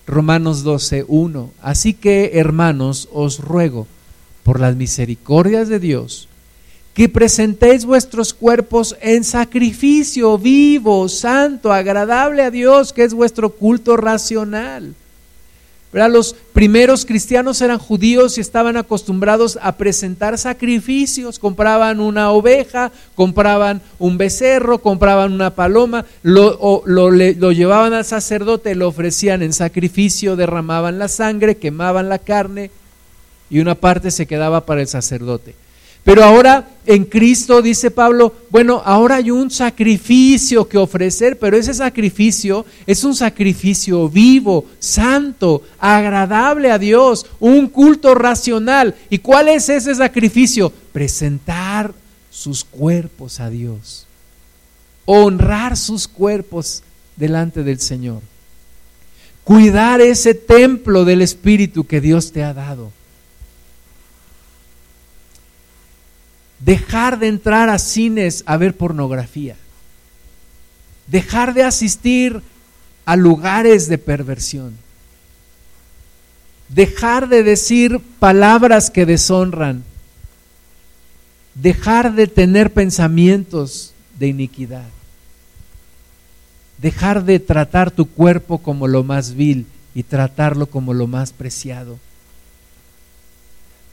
[0.06, 1.50] Romanos 12, 1.
[1.60, 3.86] Así que, hermanos, os ruego
[4.42, 6.30] por las misericordias de Dios
[6.96, 13.98] que presentéis vuestros cuerpos en sacrificio vivo, santo, agradable a Dios, que es vuestro culto
[13.98, 14.94] racional.
[15.92, 21.38] Los primeros cristianos eran judíos y estaban acostumbrados a presentar sacrificios.
[21.38, 28.74] Compraban una oveja, compraban un becerro, compraban una paloma, lo, lo, lo llevaban al sacerdote,
[28.74, 32.70] lo ofrecían en sacrificio, derramaban la sangre, quemaban la carne
[33.50, 35.65] y una parte se quedaba para el sacerdote.
[36.06, 41.74] Pero ahora en Cristo, dice Pablo, bueno, ahora hay un sacrificio que ofrecer, pero ese
[41.74, 48.94] sacrificio es un sacrificio vivo, santo, agradable a Dios, un culto racional.
[49.10, 50.72] ¿Y cuál es ese sacrificio?
[50.92, 51.92] Presentar
[52.30, 54.06] sus cuerpos a Dios,
[55.06, 56.84] honrar sus cuerpos
[57.16, 58.20] delante del Señor,
[59.42, 62.92] cuidar ese templo del Espíritu que Dios te ha dado.
[66.58, 69.56] Dejar de entrar a cines a ver pornografía,
[71.06, 72.40] dejar de asistir
[73.04, 74.76] a lugares de perversión,
[76.68, 79.84] dejar de decir palabras que deshonran,
[81.54, 84.88] dejar de tener pensamientos de iniquidad,
[86.78, 91.98] dejar de tratar tu cuerpo como lo más vil y tratarlo como lo más preciado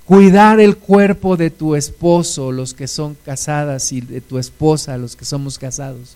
[0.06, 5.16] cuidar el cuerpo de tu esposo, los que son casadas, y de tu esposa, los
[5.16, 6.16] que somos casados.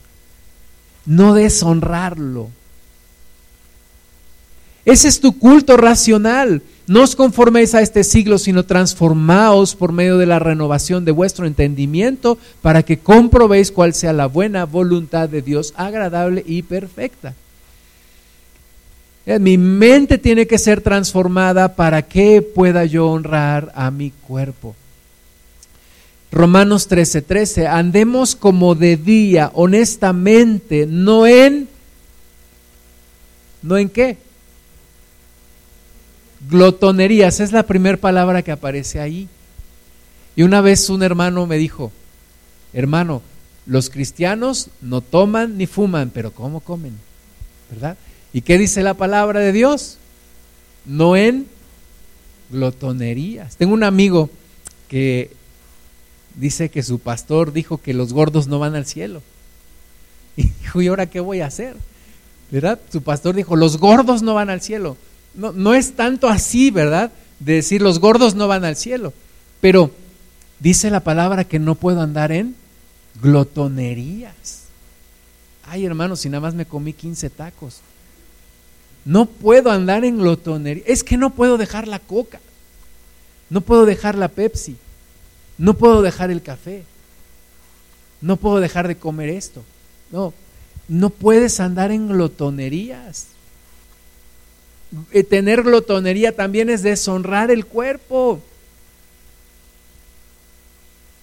[1.06, 2.50] No deshonrarlo.
[4.86, 6.62] Ese es tu culto racional.
[6.88, 11.46] No os conforméis a este siglo, sino transformaos por medio de la renovación de vuestro
[11.46, 17.36] entendimiento para que comprobéis cuál sea la buena voluntad de Dios, agradable y perfecta.
[19.28, 24.74] Eh, mi mente tiene que ser transformada para que pueda yo honrar a mi cuerpo.
[26.32, 31.68] Romanos 13:13, 13, andemos como de día, honestamente, no en,
[33.62, 34.18] no en qué,
[36.50, 39.28] glotonerías, es la primera palabra que aparece ahí.
[40.38, 41.92] Y una vez un hermano me dijo,
[42.72, 43.22] hermano,
[43.66, 46.94] los cristianos no toman ni fuman, pero ¿cómo comen?
[47.70, 47.98] ¿verdad?
[48.38, 49.98] ¿Y qué dice la palabra de Dios?
[50.86, 51.48] No en
[52.52, 53.56] glotonerías.
[53.58, 54.30] Tengo un amigo
[54.88, 55.32] que
[56.36, 59.24] dice que su pastor dijo que los gordos no van al cielo.
[60.38, 61.78] Y dijo, ¿y ahora qué voy a hacer?
[62.52, 62.80] ¿Verdad?
[62.92, 64.98] Su pastor dijo, los gordos no van al cielo.
[65.34, 67.12] No, no es tanto así, ¿verdad?
[67.40, 69.14] De decir, los gordos no van al cielo.
[69.62, 69.90] Pero
[70.60, 72.56] dice la palabra que no puedo andar en
[73.20, 74.66] glotonerías.
[75.66, 77.82] Ay, hermano, si nada más me comí 15 tacos.
[79.08, 80.84] No puedo andar en glotonería.
[80.86, 82.42] Es que no puedo dejar la coca.
[83.50, 84.76] No puedo dejar la Pepsi.
[85.58, 86.84] No puedo dejar el café.
[88.20, 89.64] No puedo dejar de comer esto.
[90.12, 90.34] No,
[90.90, 93.28] no puedes andar en glotonerías.
[95.14, 98.42] Eh, tener glotonería también es deshonrar el cuerpo.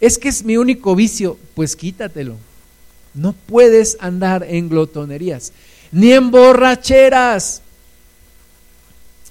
[0.01, 2.37] Es que es mi único vicio, pues quítatelo.
[3.13, 5.53] No puedes andar en glotonerías,
[5.93, 7.61] ni en borracheras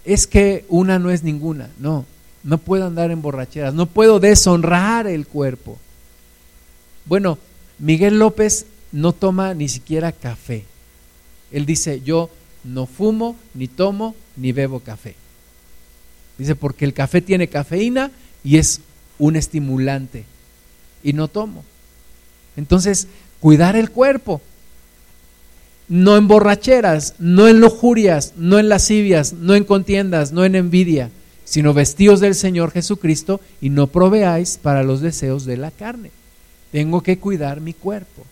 [0.05, 1.69] es que una no es ninguna.
[1.79, 2.05] No,
[2.43, 5.77] no puedo andar en borracheras, no puedo deshonrar el cuerpo.
[7.05, 7.37] Bueno,
[7.79, 10.65] Miguel López no toma ni siquiera café.
[11.51, 12.29] Él dice, yo
[12.63, 15.15] no fumo, ni tomo, ni bebo café.
[16.37, 18.11] Dice, porque el café tiene cafeína
[18.43, 18.81] y es
[19.19, 20.25] un estimulante.
[21.03, 21.63] Y no tomo.
[22.55, 23.07] Entonces,
[23.39, 24.41] cuidar el cuerpo
[25.87, 31.09] no en borracheras, no en lujurias, no en lascivias, no en contiendas, no en envidia,
[31.45, 36.11] sino vestidos del Señor Jesucristo y no proveáis para los deseos de la carne.
[36.71, 38.23] Tengo que cuidar mi cuerpo.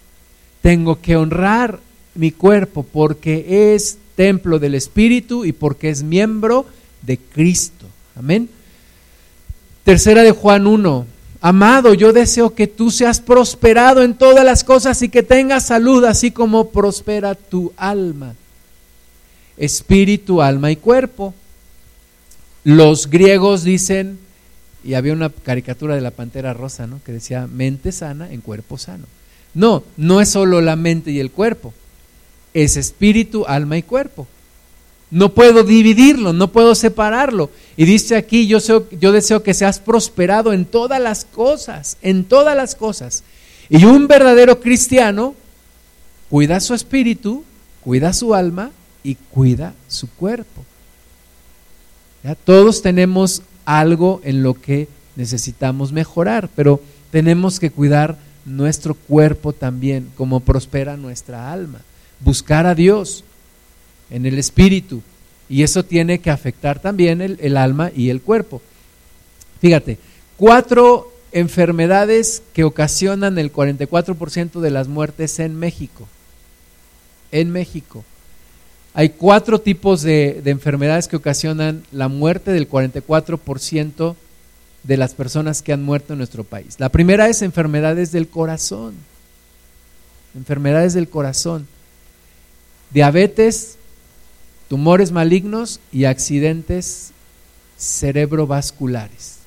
[0.61, 1.79] Tengo que honrar
[2.15, 6.65] mi cuerpo porque es templo del Espíritu y porque es miembro
[7.01, 7.85] de Cristo.
[8.15, 8.49] Amén.
[9.83, 11.05] Tercera de Juan 1,
[11.43, 16.05] Amado, yo deseo que tú seas prosperado en todas las cosas y que tengas salud,
[16.05, 18.35] así como prospera tu alma,
[19.57, 21.33] espíritu, alma y cuerpo.
[22.63, 24.19] Los griegos dicen,
[24.83, 27.01] y había una caricatura de la pantera rosa, ¿no?
[27.03, 29.05] Que decía mente sana en cuerpo sano.
[29.55, 31.73] No, no es solo la mente y el cuerpo,
[32.53, 34.27] es espíritu, alma y cuerpo.
[35.11, 37.49] No puedo dividirlo, no puedo separarlo.
[37.75, 38.59] Y dice aquí, yo,
[38.91, 43.23] yo deseo que seas prosperado en todas las cosas, en todas las cosas.
[43.69, 45.35] Y un verdadero cristiano
[46.29, 47.43] cuida su espíritu,
[47.83, 48.71] cuida su alma
[49.03, 50.63] y cuida su cuerpo.
[52.45, 60.09] Todos tenemos algo en lo que necesitamos mejorar, pero tenemos que cuidar nuestro cuerpo también,
[60.15, 61.81] como prospera nuestra alma.
[62.19, 63.23] Buscar a Dios,
[64.11, 65.01] en el espíritu.
[65.49, 68.61] Y eso tiene que afectar también el, alma y el cuerpo.
[69.59, 69.97] Fíjate,
[70.37, 76.07] cuatro enfermedades que ocasionan el 44% de las muertes en México.
[77.31, 78.05] En México.
[78.93, 84.15] Hay cuatro tipos de, de, enfermedades que ocasionan la muerte del 44%
[84.83, 86.75] de las personas que han muerto en nuestro país.
[86.77, 88.95] La primera es enfermedades del corazón.
[90.35, 91.67] Enfermedades del corazón.
[92.89, 93.77] Diabetes,
[94.71, 97.11] tumores malignos y accidentes
[97.77, 99.39] cerebrovasculares.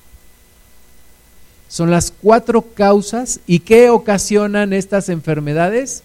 [1.67, 6.03] Son las cuatro causas y qué ocasionan estas enfermedades?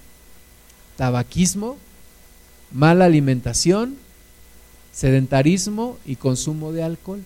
[0.96, 1.76] Tabaquismo,
[2.72, 3.96] mala alimentación,
[4.90, 7.22] sedentarismo y consumo de alcohol.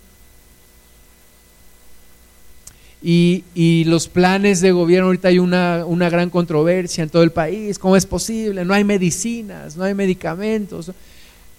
[3.05, 7.31] Y, y, los planes de gobierno, ahorita hay una, una, gran controversia en todo el
[7.31, 8.65] país, ¿cómo es posible?
[8.65, 10.91] No hay medicinas, no hay medicamentos.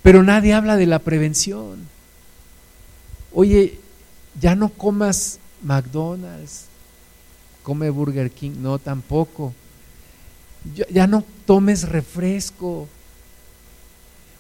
[0.06, 1.80] Pero nadie habla de la prevención.
[3.34, 3.80] Oye,
[4.40, 6.66] ya no comas McDonald's,
[7.64, 9.52] come Burger King, no tampoco.
[10.92, 12.88] Ya no tomes refresco.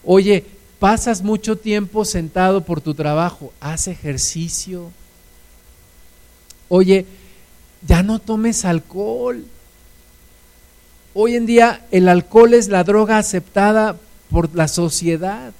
[0.03, 0.45] Oye,
[0.77, 4.91] pasas mucho tiempo sentado por tu trabajo, haz ejercicio.
[6.69, 7.07] Oye,
[7.87, 9.43] ya no tomes alcohol.
[11.15, 13.97] Hoy en día el alcohol es la droga aceptada
[14.35, 15.53] por la sociedad.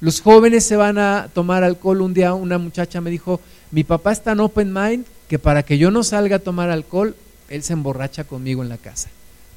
[0.00, 2.00] Los jóvenes se van a tomar alcohol.
[2.00, 5.78] Un día una muchacha me dijo, mi papá está en open mind que para que
[5.78, 7.14] yo no salga a tomar alcohol,
[7.48, 9.10] él se emborracha conmigo en la casa.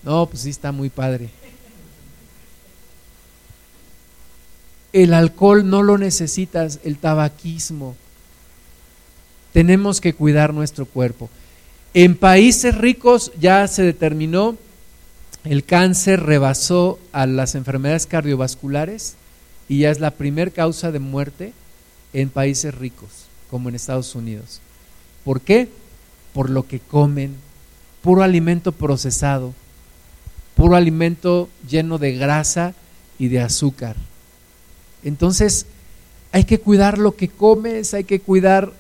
[0.04, 1.32] No, pues sí está muy padre.
[4.92, 7.96] El alcohol no lo necesitas, el tabaquismo.
[9.52, 11.28] Tenemos que cuidar nuestro cuerpo.
[11.96, 14.58] En países ricos ya se determinó
[15.44, 19.16] el cáncer rebasó a las enfermedades cardiovasculares
[19.68, 21.54] y ya es la primer causa de muerte
[22.14, 24.62] en países ricos, como en Estados Unidos.
[25.26, 25.68] ¿Por qué?
[26.34, 27.36] Por lo que comen,
[28.02, 29.54] puro alimento procesado,
[30.56, 32.74] puro alimento lleno de grasa
[33.20, 33.96] y de azúcar.
[35.04, 35.66] Entonces,
[36.32, 38.72] hay que cuidar lo que comes, hay que cuidar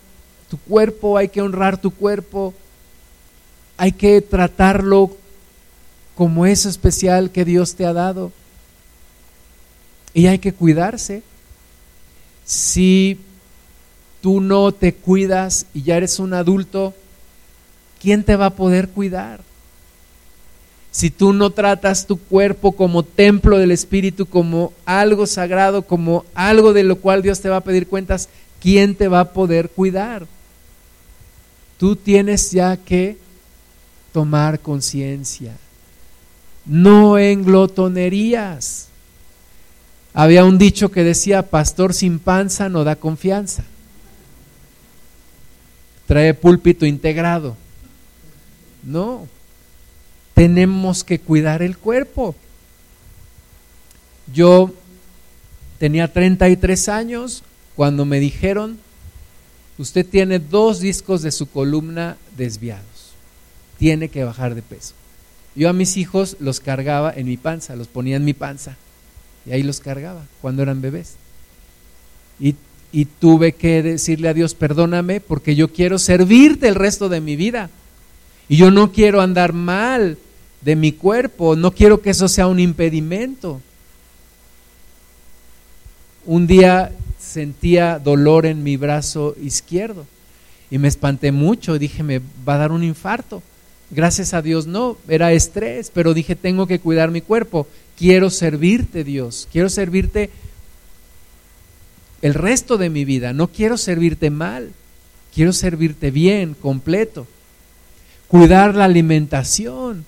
[0.49, 2.53] tu cuerpo, hay que honrar tu cuerpo,
[3.77, 5.17] hay que tratarlo
[6.15, 8.31] como eso especial que Dios te ha dado.
[10.13, 11.23] Y hay que cuidarse.
[12.45, 13.19] Si
[14.21, 16.93] tú no te cuidas y ya eres un adulto,
[18.01, 19.41] ¿quién te va a poder cuidar?
[20.91, 26.71] Si tú no tratas tu cuerpo como templo del Espíritu, como algo sagrado, como algo
[26.71, 28.29] de lo cual Dios te va a pedir cuentas,
[28.61, 30.27] ¿quién te va a poder cuidar?
[31.79, 33.17] Tú tienes ya que
[34.11, 35.57] tomar conciencia.
[36.65, 38.87] No en glotonerías.
[40.13, 43.63] Había un dicho que decía, pastor sin panza no da confianza.
[46.05, 47.57] Trae púlpito integrado.
[48.83, 49.27] No,
[50.33, 52.35] tenemos que cuidar el cuerpo.
[54.31, 54.73] Yo
[55.79, 57.43] tenía 33 años
[57.75, 58.77] cuando me dijeron,
[59.77, 63.13] usted tiene dos discos de su columna desviados,
[63.79, 64.93] tiene que bajar de peso.
[65.55, 68.75] Yo a mis hijos los cargaba en mi panza, los ponía en mi panza
[69.45, 71.15] y ahí los cargaba cuando eran bebés.
[72.39, 72.55] Y,
[73.19, 77.71] tuve que decirle a Dios, perdóname porque yo quiero servirte el resto de mi vida.
[78.47, 80.17] Y yo no quiero andar mal
[80.61, 83.61] de mi cuerpo, no quiero que eso sea un impedimento.
[86.25, 90.05] Un día sentía dolor en mi brazo izquierdo
[90.69, 93.41] y me espanté mucho, dije, me va a dar un infarto.
[93.91, 97.67] Gracias a Dios no, era estrés, pero dije, tengo que cuidar mi cuerpo,
[97.97, 100.29] quiero servirte Dios, quiero servirte
[102.21, 104.71] el resto de mi vida, no quiero servirte mal,
[105.33, 107.27] quiero servirte bien, completo.
[108.27, 110.05] Cuidar la alimentación.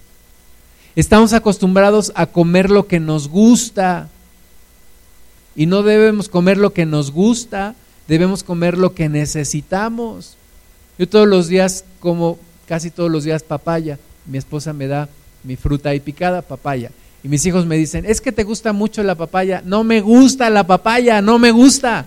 [0.96, 4.10] Estamos acostumbrados a comer lo que nos gusta.
[5.56, 7.76] Y no debemos comer lo que nos gusta,
[8.08, 10.38] debemos comer lo que necesitamos.
[10.98, 14.00] Yo todos los días como casi todos los días papaya.
[14.26, 15.10] Mi esposa me da
[15.44, 16.92] mi fruta y picada, papaya.
[17.24, 19.62] Y mis hijos me dicen, es que te gusta mucho la papaya.
[19.66, 22.06] No me gusta la papaya, no me gusta.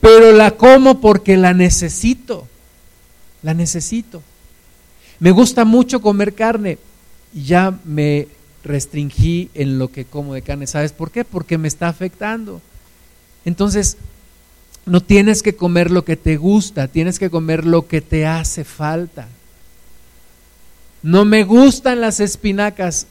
[0.00, 2.46] Pero la como porque la necesito.
[3.42, 4.22] La necesito.
[5.18, 6.78] Me gusta mucho comer carne
[7.32, 8.28] y ya me
[8.64, 10.66] restringí en lo que como de carne.
[10.66, 11.24] ¿Sabes por qué?
[11.24, 12.60] Porque me está afectando.
[13.44, 13.96] Entonces,
[14.84, 18.64] no tienes que comer lo que te gusta, tienes que comer lo que te hace
[18.64, 19.28] falta.
[21.02, 23.06] No me gustan las espinacas,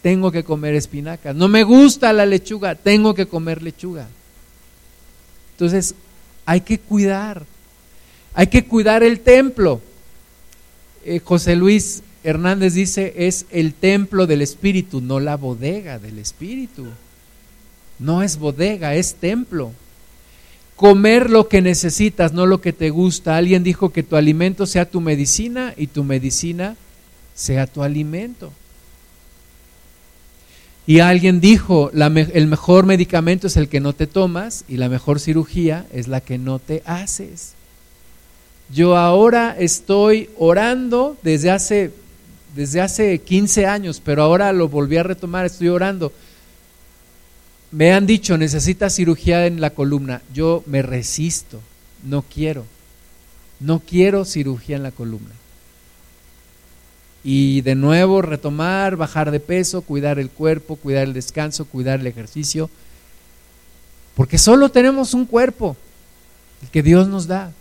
[0.00, 1.34] tengo que comer espinacas.
[1.34, 4.08] No me gusta la lechuga, tengo que comer lechuga.
[5.52, 5.94] Entonces,
[6.44, 7.44] hay que cuidar.
[8.34, 9.80] Hay que cuidar el templo.
[11.04, 16.86] Eh, José Luis Hernández dice, es el templo del Espíritu, no la bodega del Espíritu.
[17.98, 19.72] No es bodega, es templo.
[20.76, 23.36] Comer lo que necesitas, no lo que te gusta.
[23.36, 26.76] Alguien dijo que tu alimento sea tu medicina y tu medicina
[27.34, 28.52] sea tu alimento.
[30.86, 35.20] Y alguien dijo, el mejor medicamento es el que no te tomas y la mejor
[35.20, 37.54] cirugía es la que no te haces.
[38.68, 41.92] Yo ahora estoy orando desde hace,
[42.56, 46.12] desde hace 15 años, pero ahora lo volví a retomar, estoy orando.
[47.72, 50.22] Me han dicho, necesitas cirugía en la columna.
[50.32, 51.60] Yo me resisto,
[52.04, 52.64] no quiero.
[53.60, 55.34] No quiero cirugía en la columna.
[57.24, 62.06] Y de nuevo retomar, bajar de peso, cuidar el cuerpo, cuidar el descanso, cuidar el
[62.06, 62.68] ejercicio.
[64.14, 65.76] Porque solo tenemos un cuerpo,
[66.62, 67.52] el que Dios nos da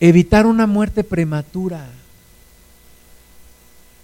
[0.00, 1.88] evitar una muerte prematura.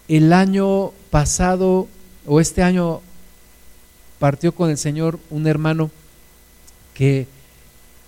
[0.09, 1.89] El año pasado
[2.27, 3.01] o este año
[4.21, 5.91] partió con el Señor un hermano
[6.95, 7.27] que,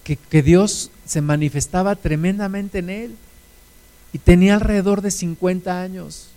[0.05, 3.17] que, Dios se manifestaba tremendamente en él
[4.13, 6.29] y tenía alrededor de 50 años.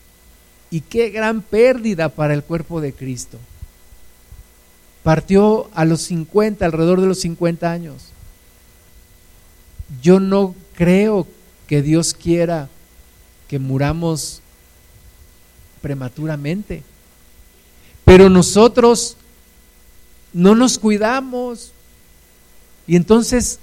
[0.71, 3.37] Y qué gran pérdida para el cuerpo de Cristo.
[5.03, 8.11] Partió a los 50, alrededor de los 50 años.
[10.01, 11.27] Yo no creo
[11.67, 12.69] que Dios quiera
[13.49, 14.41] que muramos
[15.81, 16.81] prematuramente.
[18.05, 19.17] Pero nosotros
[20.35, 21.71] no nos cuidamos
[22.87, 23.57] y entonces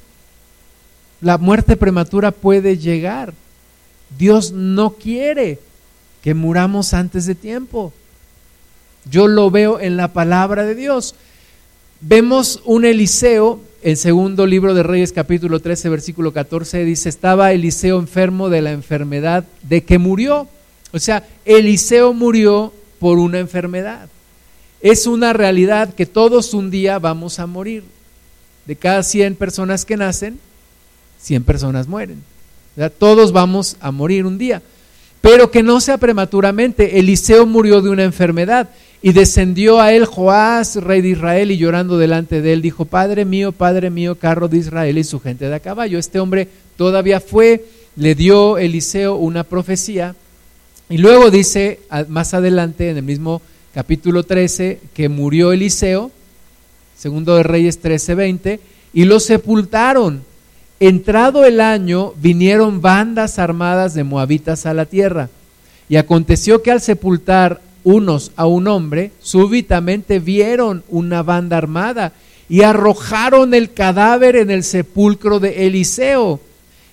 [1.20, 3.34] la muerte prematura puede llegar.
[4.18, 5.58] Dios no quiere
[6.22, 7.92] que muramos antes de tiempo.
[9.04, 11.14] Yo lo veo en la palabra de Dios.
[12.00, 17.98] Vemos un Eliseo el segundo libro de Reyes capítulo 13 versículo 14 dice, estaba Eliseo
[17.98, 20.48] enfermo de la enfermedad de que murió.
[20.92, 24.08] O sea, Eliseo murió por una enfermedad.
[24.82, 27.84] Es una realidad que todos un día vamos a morir.
[28.66, 30.38] De cada 100 personas que nacen,
[31.20, 32.22] 100 personas mueren.
[32.98, 34.62] Todos vamos a morir un día.
[35.20, 36.98] Pero que no sea prematuramente.
[36.98, 38.70] Eliseo murió de una enfermedad
[39.02, 43.24] y descendió a él Joás, rey de Israel, y llorando delante de él dijo, Padre
[43.24, 45.98] mío, Padre mío, carro de Israel y su gente de a caballo.
[45.98, 47.64] Este hombre todavía fue,
[47.94, 50.16] le dio Eliseo una profecía
[50.88, 53.42] y luego dice más adelante en el mismo
[53.74, 56.10] capítulo 13 que murió Eliseo,
[56.96, 58.60] segundo de Reyes 13, 20,
[58.92, 60.22] y lo sepultaron.
[60.78, 65.30] Entrado el año, vinieron bandas armadas de moabitas a la tierra.
[65.88, 72.12] Y aconteció que al sepultar unos a un hombre, súbitamente vieron una banda armada
[72.48, 76.40] y arrojaron el cadáver en el sepulcro de Eliseo.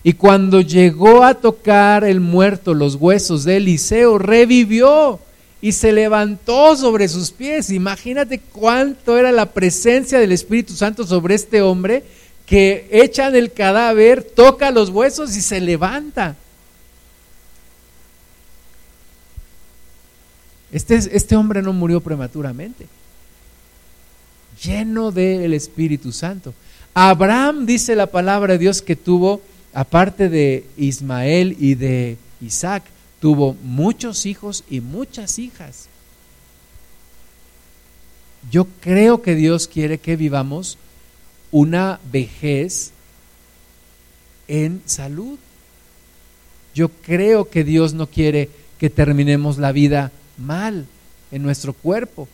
[0.03, 5.19] Y cuando llegó a tocar el muerto los huesos de Eliseo, revivió
[5.61, 7.69] y se levantó sobre sus pies.
[7.69, 12.03] Imagínate cuánto era la presencia del Espíritu Santo sobre este hombre
[12.45, 16.35] que echan el cadáver, toca los huesos y se levanta.
[20.71, 22.87] Este, este hombre no murió prematuramente,
[24.63, 26.53] lleno del Espíritu Santo.
[26.93, 29.41] Abraham dice la palabra de Dios que tuvo,
[29.73, 32.83] aparte de Ismael y de Isaac,
[33.19, 35.87] tuvo muchos hijos y muchas hijas.
[38.49, 40.77] Yo creo que Dios quiere que vivamos
[41.51, 42.91] una vejez
[44.47, 45.37] en salud.
[46.73, 50.85] Yo creo que Dios no quiere que terminemos la vida mal
[51.31, 52.27] en nuestro cuerpo.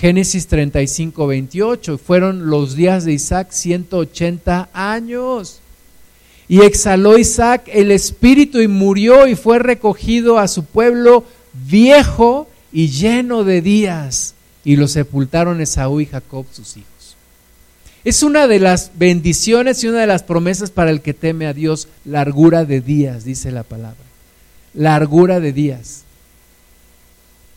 [0.00, 5.60] Génesis 35, 28, fueron los días de Isaac 180 años.
[6.48, 12.88] Y exhaló Isaac el espíritu y murió y fue recogido a su pueblo viejo y
[12.88, 14.34] lleno de días.
[14.64, 17.16] Y lo sepultaron Esaú y Jacob sus hijos.
[18.04, 21.52] Es una de las bendiciones y una de las promesas para el que teme a
[21.52, 23.96] Dios, largura de días, dice la palabra.
[24.74, 26.02] Largura de días.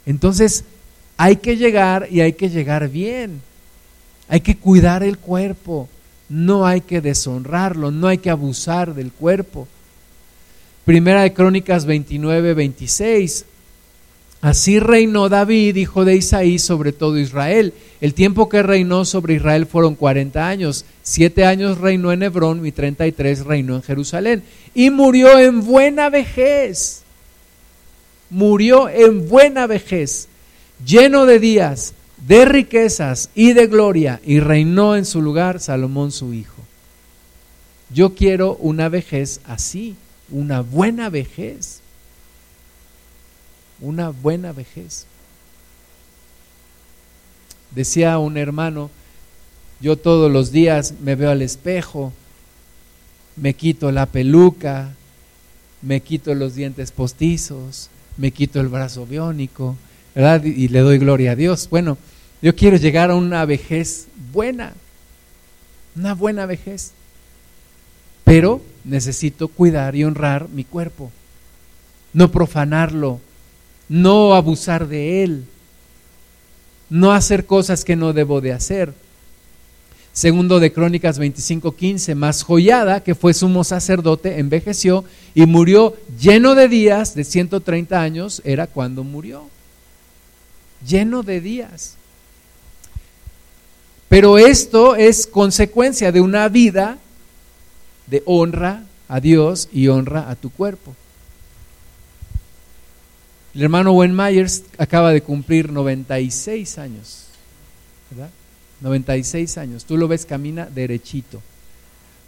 [0.08, 0.64] Entonces,
[1.18, 3.42] hay que llegar y hay que llegar bien.
[4.28, 5.88] Hay que cuidar el cuerpo
[6.30, 9.68] no hay que deshonrarlo, no hay que abusar del cuerpo.
[10.86, 13.46] Primera de Crónicas 29, 26.
[14.42, 17.74] Así reinó David, hijo de Isaí, sobre todo Israel.
[18.00, 20.86] El tiempo que reinó sobre Israel fueron 40 años.
[21.04, 24.44] Siete años reinó en Hebrón y 33 reinó en Jerusalén.
[24.74, 27.04] Y murió en buena vejez.
[28.30, 30.28] Murió en buena vejez,
[30.86, 31.96] lleno de días,
[32.28, 36.62] de riquezas y de gloria, y reinó en su lugar Salomón su hijo.
[37.92, 39.96] Yo quiero una vejez así,
[40.30, 41.82] una buena vejez,
[43.82, 45.06] una buena vejez.
[47.72, 48.90] Decía un hermano,
[49.80, 52.12] yo todos los días me veo al espejo,
[53.36, 54.94] me quito la peluca,
[55.82, 59.78] me quito los dientes postizos, me quito el brazo biónico,
[60.20, 60.44] ¿verdad?
[60.44, 61.70] Y le doy gloria a Dios.
[61.70, 61.98] Bueno,
[62.42, 64.74] yo quiero llegar a una vejez buena,
[65.96, 66.92] una buena vejez.
[68.26, 71.10] Pero necesito cuidar y honrar mi cuerpo,
[72.12, 73.22] no profanarlo,
[73.88, 75.46] no abusar de él,
[76.90, 78.94] no hacer cosas que no debo de hacer.
[80.12, 86.68] Segundo de Crónicas 25:15, más joyada, que fue sumo sacerdote, envejeció y murió lleno de
[86.68, 89.48] días, de 130 años, era cuando murió.
[90.86, 91.96] Lleno de días.
[94.08, 96.98] Pero esto es consecuencia de una vida
[98.08, 100.96] de honra a Dios y honra a tu cuerpo.
[103.54, 107.26] El hermano Wayne Myers acaba de cumplir 96 años,
[108.10, 108.30] ¿verdad?
[108.82, 109.86] 96 años.
[109.86, 111.42] Tú lo ves, camina derechito.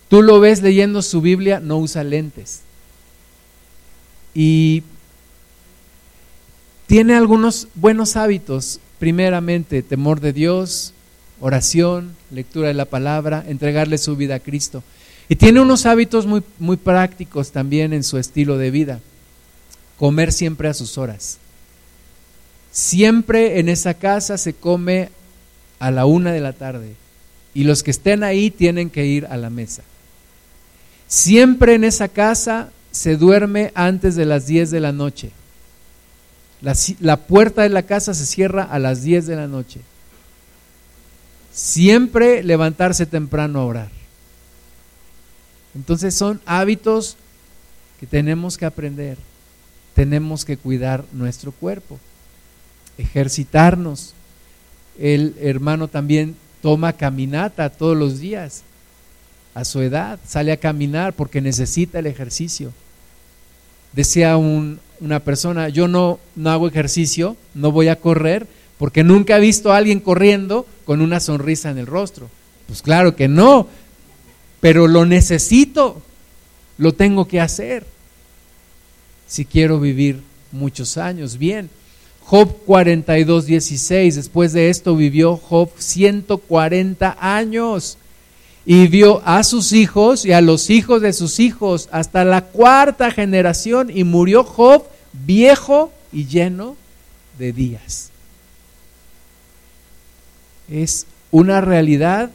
[0.08, 2.62] Tú lo ves leyendo su Biblia, no usa lentes.
[4.34, 4.84] Y
[6.92, 8.82] tiene algunos buenos hábitos.
[9.00, 10.92] Primeramente, temor de Dios,
[11.40, 14.84] oración, lectura de la palabra, entregarle su vida a Cristo.
[15.30, 19.00] Y tiene unos hábitos muy, muy prácticos también en su estilo de vida.
[19.98, 21.38] Comer siempre a sus horas.
[22.74, 25.12] Siempre en esa casa se come
[25.80, 26.96] a la una de la tarde
[27.54, 29.84] y los que estén ahí tienen que ir a la mesa.
[31.08, 35.32] Siempre en esa casa se duerme antes de las 10 de la noche.
[36.62, 39.82] La, la, puerta de la casa se cierra a las 10 de la noche.
[41.52, 43.90] Siempre levantarse temprano a orar.
[45.74, 47.18] Entonces son hábitos
[48.00, 49.18] que tenemos que aprender.
[49.94, 52.00] Tenemos que cuidar nuestro cuerpo,
[52.98, 54.14] ejercitarnos.
[55.00, 58.64] el hermano también toma caminata todos los días.
[59.54, 62.72] A su edad sale a caminar porque necesita el ejercicio.
[63.92, 64.38] Decía
[65.02, 68.48] una persona, yo no, no hago ejercicio, no voy a correr
[68.78, 72.30] porque nunca he visto a alguien corriendo con una sonrisa en el rostro.
[72.68, 73.68] Pues claro que no,
[74.60, 76.02] pero lo necesito,
[76.78, 77.86] lo tengo que hacer
[79.28, 80.22] si quiero vivir
[80.52, 81.38] muchos años.
[81.38, 81.70] Bien,
[82.22, 87.98] Job 42, 16, después de esto vivió Job 140 años
[88.66, 93.12] y vio a sus hijos y a los hijos de sus hijos hasta la cuarta
[93.12, 96.76] generación y murió Job viejo y lleno
[97.40, 98.12] de días.
[100.70, 102.30] Es una realidad,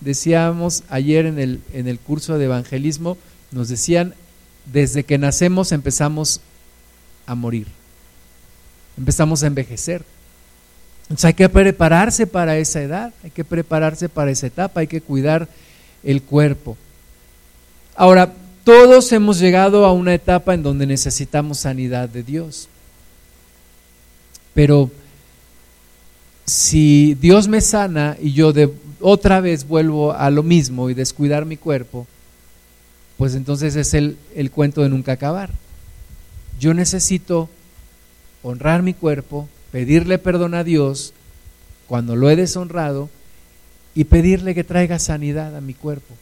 [0.00, 3.16] decíamos ayer en el, en el curso de evangelismo,
[3.52, 4.14] nos decían,
[4.72, 6.40] desde que nacemos empezamos
[7.26, 7.66] a morir,
[8.98, 10.04] empezamos a envejecer.
[11.10, 15.00] Entonces hay que prepararse para esa edad, hay que prepararse para esa etapa, hay que
[15.00, 15.48] cuidar
[16.04, 16.76] el cuerpo.
[17.96, 18.32] Ahora,
[18.62, 22.68] todos hemos llegado a una etapa en donde necesitamos sanidad de Dios.
[24.54, 24.88] Pero
[26.46, 31.44] si Dios me sana y yo de, otra vez vuelvo a lo mismo y descuidar
[31.44, 32.06] mi cuerpo,
[33.16, 35.50] pues entonces es el, el cuento de nunca acabar.
[36.60, 37.48] Yo necesito
[38.44, 41.12] honrar mi cuerpo, pedirle perdón a Dios
[41.86, 43.08] cuando lo he deshonrado
[43.94, 46.14] y pedirle que traiga sanidad a mi cuerpo.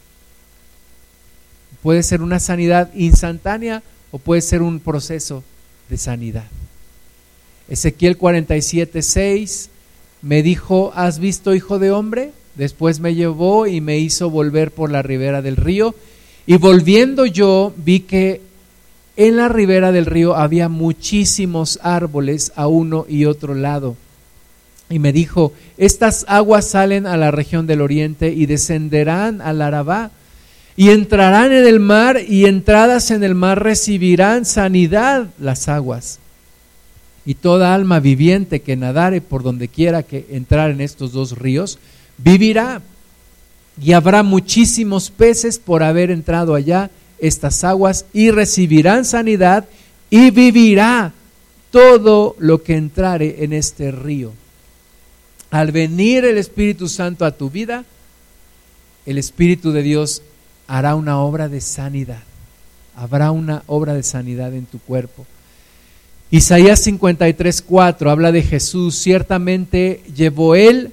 [1.83, 5.43] Puede ser una sanidad instantánea o puede ser un proceso
[5.89, 6.47] de sanidad.
[7.69, 9.69] Ezequiel 47, 6
[10.21, 12.31] me dijo, ¿has visto hijo de hombre?
[12.55, 15.95] Después me llevó y me hizo volver por la ribera del río.
[16.45, 18.41] Y volviendo yo vi que
[19.19, 23.97] en la ribera del río había muchísimos árboles a uno y otro lado.
[24.89, 30.11] Y me dijo, estas aguas salen a la región del oriente y descenderán al Arabá
[30.77, 36.19] y entrarán en el mar y entradas en el mar recibirán sanidad las aguas.
[37.25, 41.77] Y toda alma viviente que nadare por donde quiera que entrar en estos dos ríos,
[42.17, 42.81] vivirá.
[43.81, 46.89] Y habrá muchísimos peces por haber entrado allá
[47.21, 49.65] estas aguas y recibirán sanidad
[50.09, 51.13] y vivirá
[51.71, 54.33] todo lo que entrare en este río.
[55.51, 57.83] Al venir el Espíritu Santo a tu vida,
[59.05, 60.21] el Espíritu de Dios
[60.67, 62.23] hará una obra de sanidad.
[62.95, 65.25] Habrá una obra de sanidad en tu cuerpo.
[66.31, 68.95] Isaías 53, 4 habla de Jesús.
[68.95, 70.91] Ciertamente llevó él,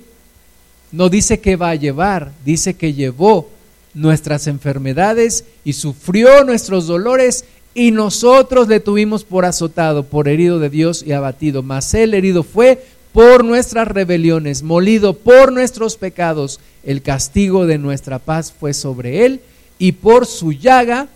[0.92, 3.50] no dice que va a llevar, dice que llevó
[3.96, 10.68] nuestras enfermedades y sufrió nuestros dolores y nosotros le tuvimos por azotado, por herido de
[10.68, 11.62] Dios y abatido.
[11.62, 16.60] Mas él herido fue por nuestras rebeliones, molido por nuestros pecados.
[16.84, 19.40] El castigo de nuestra paz fue sobre él
[19.78, 21.08] y por su llaga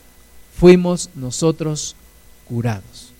[0.58, 1.96] fuimos nosotros
[2.48, 3.12] curados.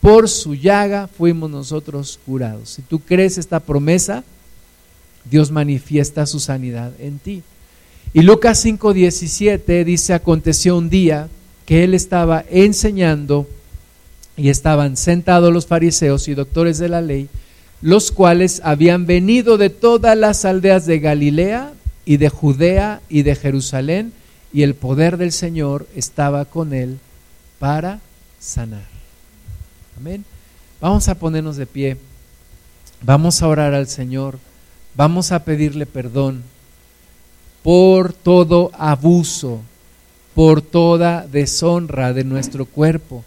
[0.00, 2.70] Por su llaga fuimos nosotros curados.
[2.70, 4.24] Si tú crees esta promesa,
[5.24, 7.42] Dios manifiesta su sanidad en ti.
[8.14, 11.28] Y Lucas 5:17 dice, aconteció un día
[11.66, 13.46] que él estaba enseñando
[14.36, 17.28] y estaban sentados los fariseos y doctores de la ley,
[17.82, 21.72] los cuales habían venido de todas las aldeas de Galilea
[22.06, 24.12] y de Judea y de Jerusalén,
[24.52, 26.98] y el poder del Señor estaba con él
[27.58, 28.00] para
[28.40, 28.86] sanar.
[29.98, 30.24] Amén.
[30.80, 31.96] Vamos a ponernos de pie,
[33.02, 34.38] vamos a orar al Señor,
[34.94, 36.42] vamos a pedirle perdón
[37.62, 39.60] por todo abuso,
[40.34, 43.24] por toda deshonra de nuestro cuerpo.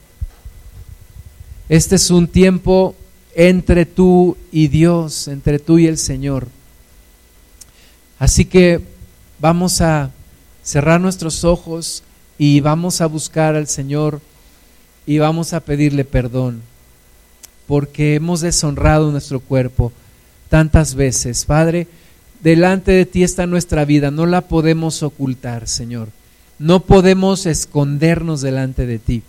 [1.70, 2.96] Este es un tiempo
[3.36, 6.48] entre tú y Dios, entre tú y el Señor.
[8.20, 8.82] Así que
[9.40, 10.12] vamos a
[10.64, 12.04] cerrar nuestros ojos
[12.38, 14.22] y vamos a buscar al Señor
[15.06, 16.62] y vamos a pedirle perdón
[17.72, 19.94] porque hemos deshonrado nuestro cuerpo
[20.50, 21.46] tantas veces.
[21.46, 21.88] Padre,
[22.42, 26.10] delante de ti está nuestra vida, no la podemos ocultar, Señor.
[26.60, 29.24] No podemos escondernos delante de ti.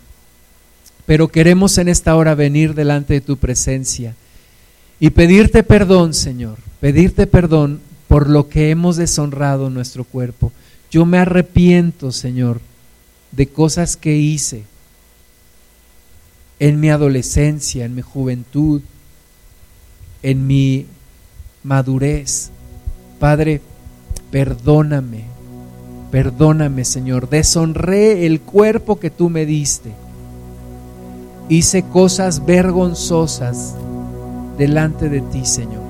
[1.07, 4.15] Pero queremos en esta hora venir delante de tu presencia
[5.01, 10.53] y pedirte perdón, Señor, pedirte perdón por lo que hemos deshonrado nuestro cuerpo.
[10.93, 12.61] Yo me arrepiento, Señor,
[13.33, 14.63] de cosas que hice
[16.61, 18.83] en mi adolescencia, en mi juventud,
[20.23, 20.87] en mi
[21.65, 22.52] madurez.
[23.23, 23.61] Padre,
[24.33, 25.23] perdóname,
[26.11, 29.93] perdóname Señor, deshonré el cuerpo que tú me diste.
[31.49, 33.77] Hice cosas vergonzosas
[34.59, 35.85] delante de ti, Señor.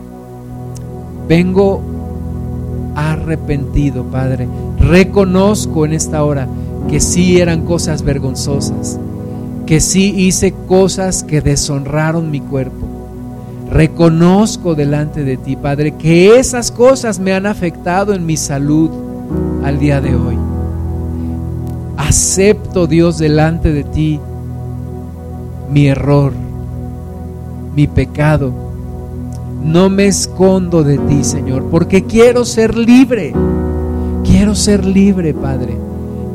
[1.26, 1.80] vengo
[2.96, 4.46] arrepentido, Padre.
[4.76, 6.46] Reconozco en esta hora
[6.90, 9.00] que sí eran cosas vergonzosas,
[9.64, 12.91] que sí hice cosas que deshonraron mi cuerpo.
[13.72, 18.90] Reconozco delante de ti, Padre, que esas cosas me han afectado en mi salud
[19.64, 20.36] al día de hoy.
[21.96, 24.20] Acepto, Dios, delante de ti
[25.70, 26.34] mi error,
[27.74, 28.52] mi pecado.
[29.64, 33.32] No me escondo de ti, Señor, porque quiero ser libre.
[34.22, 35.78] Quiero ser libre, Padre.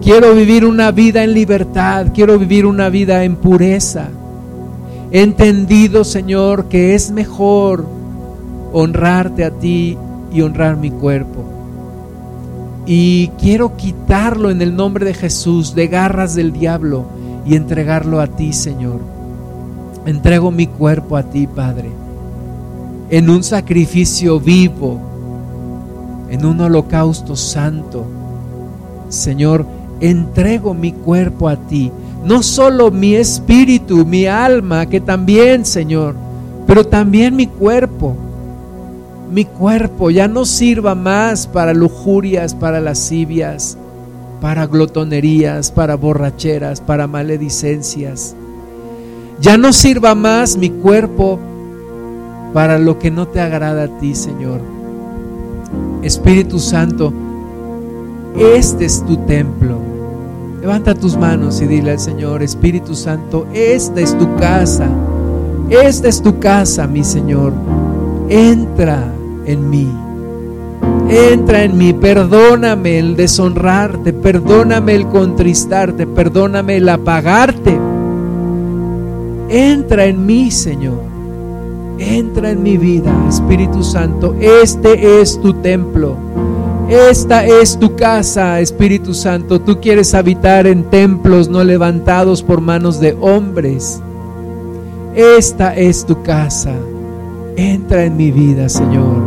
[0.02, 4.10] Quiero vivir una vida en libertad, quiero vivir una vida en pureza.
[5.12, 7.86] He entendido, Señor, que es mejor
[8.74, 9.98] honrarte a ti
[10.32, 11.44] y honrar mi cuerpo.
[12.86, 17.06] Y quiero quitarlo en el nombre de Jesús de garras del diablo
[17.46, 19.00] y entregarlo a ti, Señor.
[20.06, 21.90] Entrego mi cuerpo a ti, Padre,
[23.10, 25.00] en un sacrificio vivo,
[26.30, 28.06] en un holocausto santo.
[29.10, 29.66] Señor,
[30.00, 31.92] entrego mi cuerpo a ti.
[32.28, 36.14] No solo mi espíritu, mi alma, que también, Señor,
[36.66, 38.18] pero también mi cuerpo.
[39.32, 43.78] Mi cuerpo ya no sirva más para lujurias, para lascivias,
[44.42, 48.36] para glotonerías, para borracheras, para maledicencias.
[49.40, 51.40] Ya no sirva más mi cuerpo
[52.54, 54.60] para lo que no te agrada a ti, Señor.
[56.04, 57.14] Espíritu Santo,
[58.38, 59.97] este es tu templo.
[60.68, 64.90] Levanta tus manos y dile al Señor, Espíritu Santo, esta es tu casa.
[65.70, 67.54] Esta es tu casa, mi Señor.
[68.28, 69.14] Entra
[69.46, 69.88] en mí.
[71.10, 77.80] Entra en mí, perdóname el deshonrarte, perdóname el contristarte, perdóname el apagarte.
[79.48, 81.00] Entra en mí, Señor.
[81.98, 84.36] Entra en mi vida, Espíritu Santo.
[84.42, 86.18] Este es tu templo.
[86.90, 89.60] Esta es tu casa, Espíritu Santo.
[89.60, 94.02] Tú quieres habitar en templos no levantados por manos de hombres.
[95.14, 96.72] Esta es tu casa.
[97.58, 99.18] Entra en mi vida, Señor.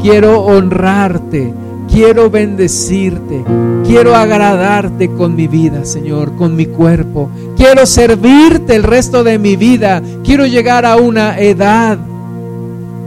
[0.00, 1.52] Quiero honrarte,
[1.92, 3.42] quiero bendecirte,
[3.84, 7.30] quiero agradarte con mi vida, Señor, con mi cuerpo.
[7.56, 10.00] Quiero servirte el resto de mi vida.
[10.22, 11.98] Quiero llegar a una edad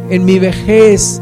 [0.10, 1.22] en mi vejez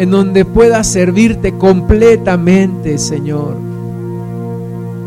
[0.00, 3.58] en donde pueda servirte completamente, Señor.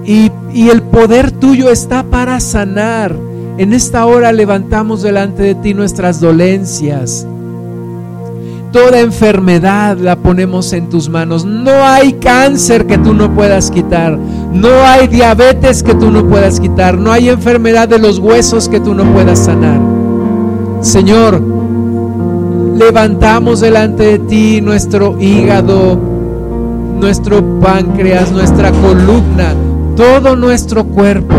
[0.06, 3.16] Y, y, el poder tuyo está para sanar.
[3.58, 7.26] En esta hora levantamos delante de ti nuestras dolencias.
[8.72, 11.44] Toda enfermedad la ponemos en tus manos.
[11.44, 14.16] No hay cáncer que tú no puedas quitar.
[14.16, 17.00] No hay diabetes que tú no puedas quitar.
[17.00, 19.82] No hay enfermedad de los huesos que tú no puedas sanar.
[20.82, 21.42] Señor,
[22.76, 25.98] levantamos delante de ti nuestro hígado,
[27.00, 29.54] nuestro páncreas, nuestra columna,
[29.96, 31.36] todo nuestro cuerpo,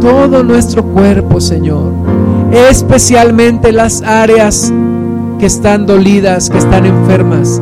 [0.00, 1.92] todo nuestro cuerpo, Señor,
[2.68, 4.72] especialmente las áreas
[5.38, 7.60] que están dolidas, que están enfermas.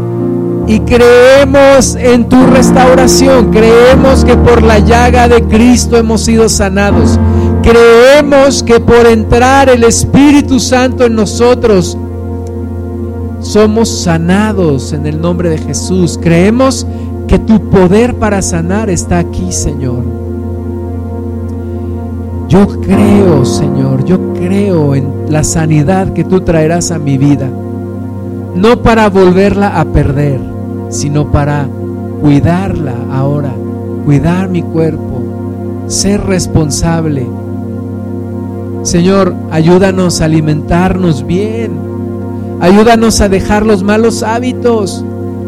[0.66, 7.18] Y creemos en tu restauración, creemos que por la llaga de Cristo hemos sido sanados.
[7.62, 11.99] Creemos que por entrar el Espíritu Santo en nosotros,
[13.41, 16.18] somos sanados en el nombre de Jesús.
[16.20, 16.86] Creemos
[17.26, 20.05] que tu poder para sanar está aquí, Señor.
[22.49, 27.49] Yo creo, Señor, yo creo en la sanidad que tú traerás a mi vida.
[28.55, 30.41] No para volverla a perder,
[30.88, 31.68] sino para
[32.20, 33.55] cuidarla ahora,
[34.05, 35.22] cuidar mi cuerpo,
[35.86, 37.26] ser responsable.
[38.82, 41.89] Señor, ayúdanos a alimentarnos bien
[42.61, 45.02] Ayúdanos a dejar los malos hábitos.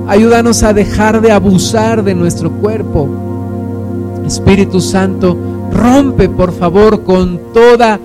[0.09, 3.09] Ayúdanos a dejar de abusar de nuestro cuerpo.
[4.27, 5.37] Espíritu Santo,
[5.73, 8.01] rompe por favor con toda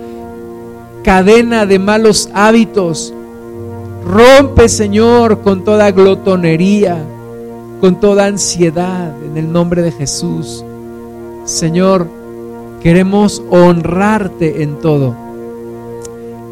[1.04, 3.14] cadena de malos hábitos.
[4.06, 6.98] Rompe, Señor, con toda glotonería,
[7.80, 10.66] con toda ansiedad, en el nombre de Jesús.
[11.46, 12.08] Señor,
[12.82, 15.16] queremos honrarte en todo.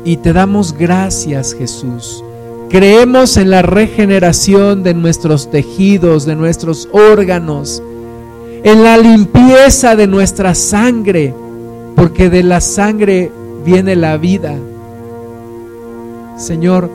[0.05, 2.23] Y te damos gracias, Jesús.
[2.69, 7.81] Creemos en la regeneración de nuestros tejidos, de nuestros órganos,
[8.63, 11.33] en la limpieza de nuestra sangre,
[11.95, 13.31] porque de la sangre
[13.63, 14.55] viene la vida.
[16.37, 16.89] Señor,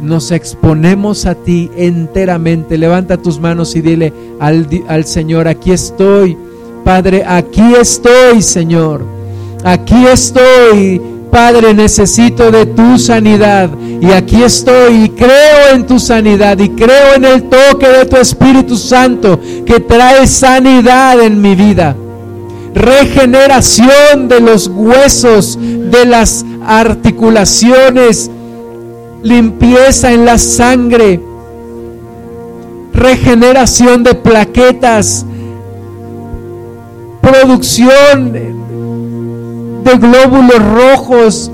[0.00, 2.78] nos exponemos a ti enteramente.
[2.78, 6.36] Levanta tus manos y dile al, al, Señor, aquí estoy.
[6.84, 9.04] Padre, aquí estoy, Señor.
[9.64, 11.00] Aquí estoy
[11.32, 13.70] Padre, necesito de tu sanidad.
[14.02, 18.18] Y aquí estoy y creo en tu sanidad y creo en el toque de tu
[18.18, 21.96] Espíritu Santo que trae sanidad en mi vida.
[22.74, 28.30] Regeneración de los huesos, de las articulaciones,
[29.22, 31.18] limpieza en la sangre,
[32.92, 35.24] regeneración de plaquetas,
[37.22, 38.61] producción
[39.84, 41.50] de glóbulos rojos,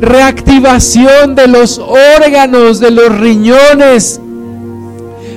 [0.00, 4.20] reactivación de los órganos, de los riñones,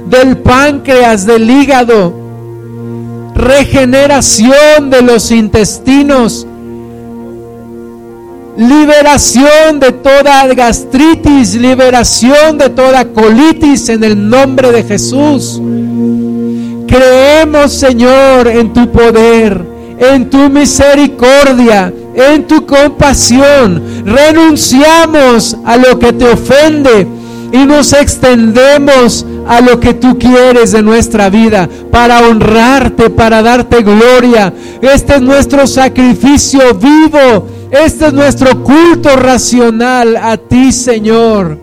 [0.09, 2.13] del páncreas, del hígado,
[3.35, 6.47] regeneración de los intestinos,
[8.57, 15.61] liberación de toda gastritis, liberación de toda colitis en el nombre de Jesús.
[16.87, 23.83] Creemos, Señor, en tu poder, en tu misericordia, en tu compasión.
[24.05, 27.07] Renunciamos a lo que te ofende
[27.51, 33.81] y nos extendemos a lo que tú quieres de nuestra vida, para honrarte, para darte
[33.81, 34.53] gloria.
[34.81, 41.59] Este es nuestro sacrificio vivo este es nuestro culto racional a ti, Señor.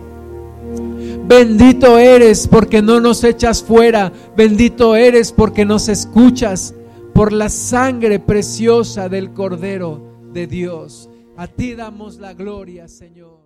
[1.26, 4.12] Bendito eres porque no nos echas fuera.
[4.36, 6.74] Bendito eres porque nos escuchas
[7.14, 11.08] por la sangre preciosa del Cordero de Dios.
[11.36, 13.43] A ti damos la gloria, Señor.